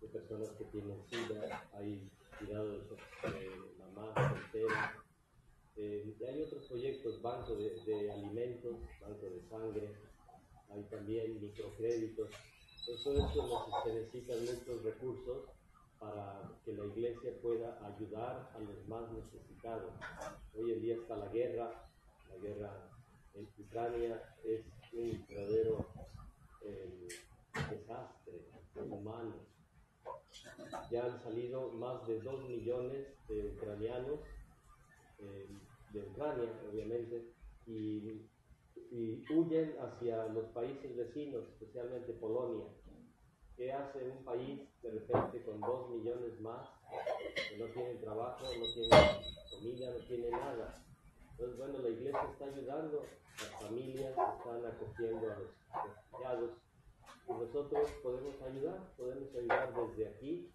de 0.03 0.09
personas 0.09 0.51
que 0.59 0.65
tienen 0.65 1.01
SIDA, 1.09 1.69
hay 1.73 2.11
cuidado 2.39 2.73
de, 2.73 2.83
mamás 3.79 4.33
solteras. 4.33 4.91
Eh, 5.77 6.15
hay 6.29 6.43
otros 6.43 6.67
proyectos, 6.67 7.23
banco 7.23 7.55
de, 7.55 8.13
alimentos, 8.13 8.77
banco 9.01 9.27
de 9.31 9.41
sangre, 9.49 9.95
hay 10.71 10.83
también 10.85 11.41
microcréditos. 11.41 12.31
Entonces, 12.81 13.05
todo 13.05 13.27
esto 13.27 13.83
se 13.85 13.95
necesitan 13.95 14.41
muchos 14.41 14.83
recursos 14.83 15.49
para 16.01 16.51
que 16.65 16.73
la 16.73 16.85
iglesia 16.87 17.33
pueda 17.41 17.79
ayudar 17.87 18.51
a 18.55 18.59
los 18.59 18.89
más 18.89 19.11
necesitados. 19.13 19.93
Hoy 20.55 20.73
en 20.73 20.83
día 20.83 20.97
está 20.97 21.17
la 21.17 21.29
guerra, 21.29 21.89
la 22.29 22.37
guerra 22.43 22.91
en 23.35 23.49
Ucrania 23.57 24.35
es 24.45 24.65
un 24.93 25.25
verdadero 25.29 25.87
eh, 26.63 27.09
desastre 27.71 28.41
humano. 28.91 29.52
Ya 30.91 31.05
han 31.05 31.23
salido 31.23 31.71
más 31.73 32.07
de 32.07 32.21
dos 32.21 32.45
millones 32.45 33.07
de 33.29 33.47
ucranianos 33.47 34.21
eh, 35.19 35.49
de 35.93 36.01
Ucrania, 36.01 36.51
obviamente, 36.71 37.33
y, 37.67 38.29
huyen 39.31 39.75
hacia 39.81 40.27
los 40.27 40.47
países 40.49 40.95
vecinos, 40.97 41.45
especialmente 41.49 42.13
Polonia. 42.15 42.67
¿Qué 43.57 43.73
hace 43.73 44.05
un 44.05 44.25
país 44.25 44.61
de 44.83 44.91
repente 44.91 45.43
con 45.45 45.61
dos 45.61 45.91
millones 45.91 46.39
más 46.41 46.69
que 47.49 47.57
no 47.57 47.67
tienen 47.67 48.01
trabajo, 48.01 48.45
no 48.45 48.67
tienen 48.75 48.91
comida, 49.51 49.91
no 49.93 50.07
tienen 50.07 50.31
nada? 50.31 50.85
Entonces, 51.31 51.59
bueno, 51.59 51.79
la 51.79 51.89
iglesia 51.89 52.29
está 52.31 52.45
ayudando, 52.45 53.05
las 53.39 53.63
familias 53.63 54.11
están 54.11 54.67
acogiendo 54.67 55.33
a 55.33 55.39
los 55.39 55.51
refugiados 56.11 56.51
y 57.29 57.33
nosotros 57.33 57.91
podemos 58.03 58.41
ayudar, 58.43 58.79
podemos 58.97 59.35
ayudar 59.35 59.75
desde 59.75 60.09
aquí, 60.09 60.53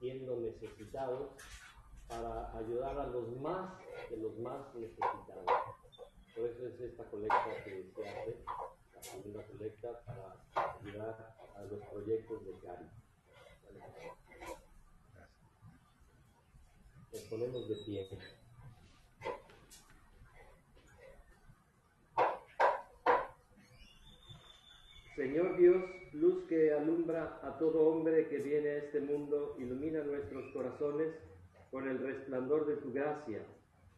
siendo 0.00 0.36
necesitados, 0.36 1.30
para 2.08 2.56
ayudar 2.56 2.98
a 2.98 3.06
los 3.06 3.28
más 3.40 3.78
de 4.10 4.16
los 4.18 4.38
más 4.38 4.74
necesitados. 4.74 5.44
Por 6.34 6.44
eso 6.46 6.66
es 6.66 6.80
esta 6.80 7.04
colecta 7.04 7.64
que 7.64 7.90
se 7.94 8.08
hace, 8.08 8.36
la 8.94 9.02
segunda 9.02 9.46
colecta, 9.46 10.00
para 10.04 10.76
ayudar 10.80 11.36
a 11.56 11.62
los 11.62 11.80
proyectos 11.86 12.44
de 12.44 12.52
Cari. 12.58 12.86
Nos 17.12 17.22
ponemos 17.22 17.68
de 17.68 17.76
pie. 17.76 18.08
Señor 25.24 25.56
Dios, 25.56 25.82
luz 26.12 26.44
que 26.50 26.70
alumbra 26.74 27.40
a 27.42 27.56
todo 27.56 27.88
hombre 27.88 28.28
que 28.28 28.36
viene 28.42 28.68
a 28.68 28.76
este 28.76 29.00
mundo, 29.00 29.56
ilumina 29.58 30.04
nuestros 30.04 30.52
corazones 30.52 31.14
con 31.70 31.88
el 31.88 31.98
resplandor 31.98 32.66
de 32.66 32.76
tu 32.76 32.92
gracia, 32.92 33.40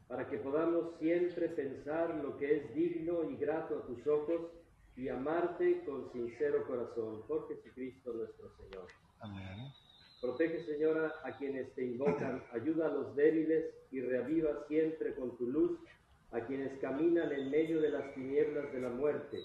para 0.07 0.29
que 0.29 0.39
podamos 0.39 0.97
siempre 1.01 1.49
pensar 1.49 2.15
lo 2.23 2.37
que 2.37 2.59
es 2.59 2.75
digno 2.77 3.29
y 3.29 3.37
grato 3.39 3.81
a 3.81 3.87
tus 3.87 4.07
ojos 4.07 4.53
y 4.95 5.09
amarte 5.09 5.85
con 5.85 6.13
sincero 6.13 6.65
corazón. 6.65 7.25
Por 7.27 7.49
Jesucristo 7.49 8.13
nuestro 8.13 8.49
Señor. 8.59 8.87
Amén. 9.19 9.73
Protege, 10.21 10.65
Señora, 10.65 11.13
a 11.25 11.37
quienes 11.39 11.75
te 11.75 11.87
invocan, 11.87 12.45
ayuda 12.53 12.87
a 12.87 12.93
los 12.93 13.17
débiles 13.17 13.75
y 13.91 14.01
reaviva 14.01 14.65
siempre 14.69 15.13
con 15.17 15.37
tu 15.37 15.49
luz 15.49 15.77
a 16.31 16.41
quienes 16.43 16.79
caminan 16.79 17.33
en 17.33 17.51
medio 17.51 17.81
de 17.81 17.91
las 17.91 18.15
tinieblas 18.15 18.73
de 18.73 18.81
la 18.81 18.91
muerte. 18.91 19.41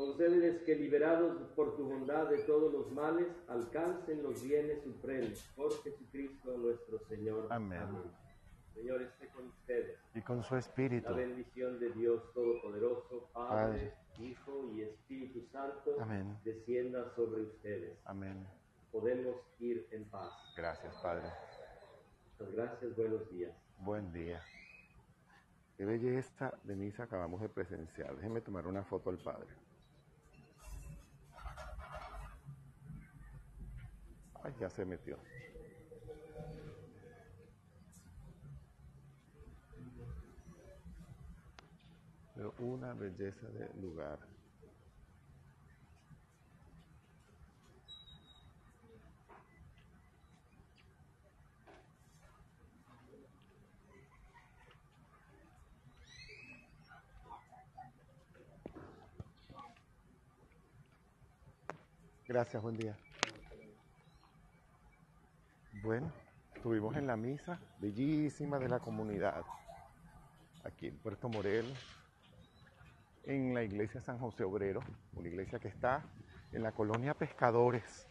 Concédeles 0.00 0.62
que 0.62 0.74
liberados 0.76 1.36
por 1.54 1.76
tu 1.76 1.84
bondad 1.84 2.30
de 2.30 2.38
todos 2.44 2.72
los 2.72 2.90
males, 2.90 3.26
alcancen 3.48 4.22
los 4.22 4.42
bienes 4.42 4.82
supremos. 4.82 5.38
Por 5.54 5.70
Jesucristo 5.82 6.56
nuestro 6.56 6.98
Señor. 7.00 7.46
Amén. 7.50 7.86
Señor, 8.72 9.02
esté 9.02 9.28
con 9.28 9.48
ustedes. 9.48 9.98
Y 10.14 10.22
con 10.22 10.42
su 10.42 10.56
espíritu. 10.56 11.10
La 11.10 11.16
bendición 11.16 11.78
de 11.78 11.90
Dios 11.90 12.32
Todopoderoso, 12.32 13.28
Padre, 13.34 13.92
Padre. 14.16 14.26
Hijo 14.26 14.70
y 14.72 14.80
Espíritu 14.80 15.42
Santo, 15.52 15.98
Amén. 16.00 16.34
descienda 16.44 17.14
sobre 17.14 17.42
ustedes. 17.42 17.98
Amén. 18.06 18.46
Podemos 18.90 19.36
ir 19.58 19.86
en 19.90 20.06
paz. 20.06 20.32
Gracias, 20.56 20.96
Padre. 21.02 21.28
Muchas 22.38 22.54
gracias, 22.54 22.96
buenos 22.96 23.28
días. 23.28 23.52
Buen 23.80 24.10
día. 24.14 24.40
Qué 25.76 25.84
belleza 25.84 26.54
de 26.64 26.74
misa 26.74 27.02
acabamos 27.02 27.42
de 27.42 27.50
presenciar. 27.50 28.16
Déjenme 28.16 28.40
tomar 28.40 28.66
una 28.66 28.82
foto 28.82 29.10
al 29.10 29.18
Padre. 29.18 29.59
Ay, 34.42 34.54
ya 34.58 34.70
se 34.70 34.84
metió. 34.84 35.18
Pero 42.34 42.54
una 42.58 42.94
belleza 42.94 43.46
de 43.48 43.68
lugar. 43.80 44.18
Gracias, 62.26 62.62
buen 62.62 62.76
día. 62.76 62.96
Bueno, 65.82 66.12
estuvimos 66.54 66.94
en 66.96 67.06
la 67.06 67.16
misa 67.16 67.58
bellísima 67.78 68.58
de 68.58 68.68
la 68.68 68.80
comunidad, 68.80 69.42
aquí 70.62 70.88
en 70.88 70.98
Puerto 70.98 71.30
Morelos, 71.30 71.72
en 73.24 73.54
la 73.54 73.62
iglesia 73.62 74.02
San 74.02 74.18
José 74.18 74.44
Obrero, 74.44 74.82
una 75.14 75.28
iglesia 75.28 75.58
que 75.58 75.68
está 75.68 76.02
en 76.52 76.62
la 76.62 76.72
colonia 76.72 77.14
Pescadores, 77.14 78.06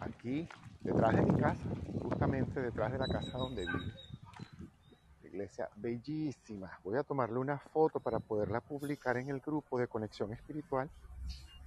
aquí 0.00 0.46
detrás 0.80 1.16
de 1.16 1.22
mi 1.22 1.40
casa, 1.40 1.64
justamente 2.02 2.60
detrás 2.60 2.92
de 2.92 2.98
la 2.98 3.06
casa 3.06 3.38
donde 3.38 3.64
vivo. 3.64 3.92
Iglesia 5.24 5.70
bellísima. 5.76 6.78
Voy 6.84 6.98
a 6.98 7.02
tomarle 7.04 7.38
una 7.38 7.58
foto 7.58 8.00
para 8.00 8.18
poderla 8.18 8.60
publicar 8.60 9.16
en 9.16 9.30
el 9.30 9.40
grupo 9.40 9.78
de 9.78 9.88
Conexión 9.88 10.30
Espiritual 10.34 10.90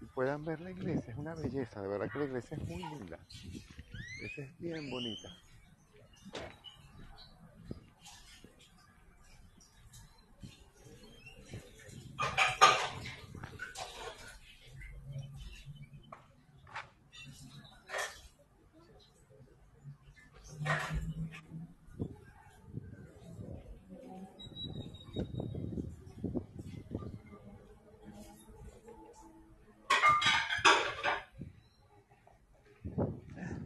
y 0.01 0.05
puedan 0.05 0.45
ver 0.45 0.61
la 0.61 0.69
iglesia. 0.69 1.13
Es 1.13 1.17
una 1.17 1.33
belleza, 1.33 1.81
de 1.81 1.87
verdad 1.87 2.11
que 2.11 2.19
la 2.19 2.25
iglesia 2.25 2.57
es 2.57 2.69
muy 2.69 2.83
linda. 2.83 3.17
Esa 4.25 4.41
es 4.41 4.57
bien 4.57 4.89
bonita. 4.89 5.29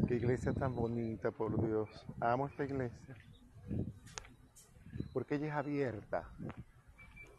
Qué 0.07 0.15
iglesia 0.15 0.51
bonita, 0.75 1.31
por 1.31 1.65
Dios. 1.65 1.89
Amo 2.19 2.47
esta 2.47 2.63
iglesia. 2.63 3.15
Porque 5.13 5.35
ella 5.35 5.47
es 5.47 5.53
abierta. 5.53 6.29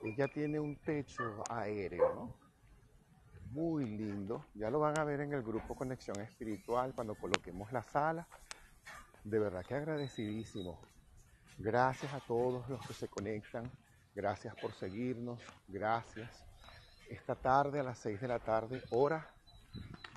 Ella 0.03 0.29
tiene 0.29 0.59
un 0.59 0.77
techo 0.77 1.45
aéreo, 1.51 2.15
¿no? 2.15 2.35
Muy 3.53 3.85
lindo. 3.85 4.45
Ya 4.55 4.71
lo 4.71 4.81
van 4.81 4.99
a 4.99 5.05
ver 5.05 5.21
en 5.21 5.33
el 5.33 5.43
grupo 5.43 5.75
Conexión 5.75 6.21
Espiritual 6.21 6.95
cuando 6.95 7.15
coloquemos 7.15 7.73
la 7.73 7.83
sala. 7.83 8.27
De 9.25 9.39
verdad 9.39 9.65
que 9.65 9.75
agradecidísimo. 9.75 10.79
Gracias 11.59 12.15
a 12.15 12.21
todos 12.21 12.69
los 12.69 12.87
que 12.87 12.95
se 12.95 13.09
conectan. 13.09 13.71
Gracias 14.15 14.55
por 14.57 14.73
seguirnos. 14.73 15.41
Gracias. 15.69 16.45
Esta 17.09 17.35
tarde 17.35 17.81
a 17.81 17.83
las 17.83 17.99
6 17.99 18.21
de 18.21 18.29
la 18.29 18.39
tarde, 18.39 18.83
hora 18.91 19.27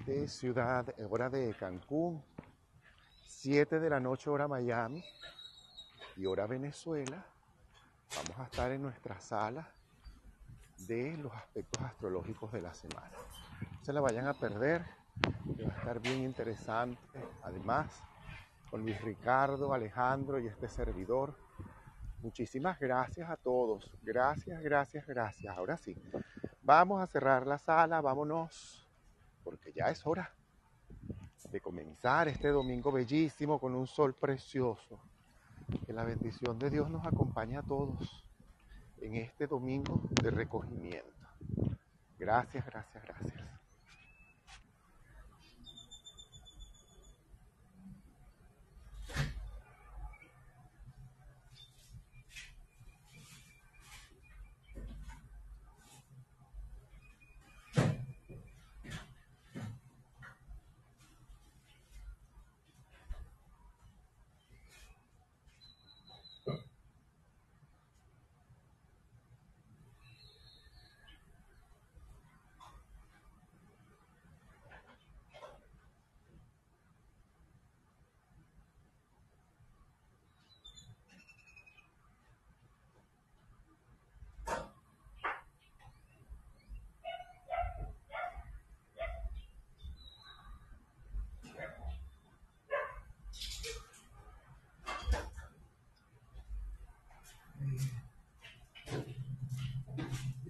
de 0.05 0.27
ciudad, 0.27 0.85
hora 1.09 1.29
de 1.29 1.53
Cancún, 1.55 2.23
7 3.33 3.79
de 3.79 3.89
la 3.89 3.99
noche 3.99 4.29
hora 4.29 4.47
Miami 4.47 5.03
y 6.15 6.25
hora 6.25 6.47
Venezuela. 6.47 7.25
Vamos 8.15 8.39
a 8.39 8.43
estar 8.43 8.71
en 8.71 8.81
nuestra 8.81 9.19
sala 9.19 9.67
de 10.87 11.17
los 11.17 11.33
aspectos 11.33 11.81
astrológicos 11.83 12.51
de 12.53 12.61
la 12.61 12.73
semana. 12.73 13.11
No 13.61 13.83
se 13.83 13.91
la 13.91 14.01
vayan 14.01 14.27
a 14.27 14.33
perder, 14.33 14.85
va 15.25 15.73
a 15.73 15.77
estar 15.77 15.99
bien 15.99 16.23
interesante. 16.23 17.01
Además, 17.43 18.01
con 18.69 18.81
Luis 18.83 19.01
Ricardo, 19.01 19.73
Alejandro 19.73 20.39
y 20.39 20.47
este 20.47 20.69
servidor. 20.69 21.35
Muchísimas 22.21 22.79
gracias 22.79 23.29
a 23.29 23.35
todos. 23.35 23.91
Gracias, 24.03 24.61
gracias, 24.61 25.05
gracias. 25.05 25.57
Ahora 25.57 25.75
sí, 25.75 26.01
vamos 26.61 27.01
a 27.01 27.07
cerrar 27.07 27.45
la 27.45 27.57
sala, 27.57 27.99
vámonos, 27.99 28.87
porque 29.43 29.73
ya 29.73 29.89
es 29.89 30.05
hora 30.05 30.33
de 31.53 31.61
comenzar 31.61 32.27
este 32.27 32.47
domingo 32.47 32.91
bellísimo 32.91 33.59
con 33.59 33.75
un 33.75 33.85
sol 33.85 34.15
precioso. 34.15 34.99
Que 35.85 35.93
la 35.93 36.03
bendición 36.03 36.57
de 36.57 36.71
Dios 36.71 36.89
nos 36.89 37.05
acompañe 37.05 37.57
a 37.57 37.61
todos 37.61 38.25
en 38.99 39.15
este 39.15 39.45
domingo 39.45 40.01
de 40.09 40.31
recogimiento. 40.31 41.27
Gracias, 42.17 42.65
gracias, 42.65 43.03
gracias. 43.03 43.62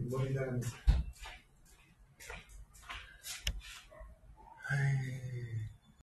Bonita 0.10 0.46
la 0.46 0.52
misa. 0.52 0.83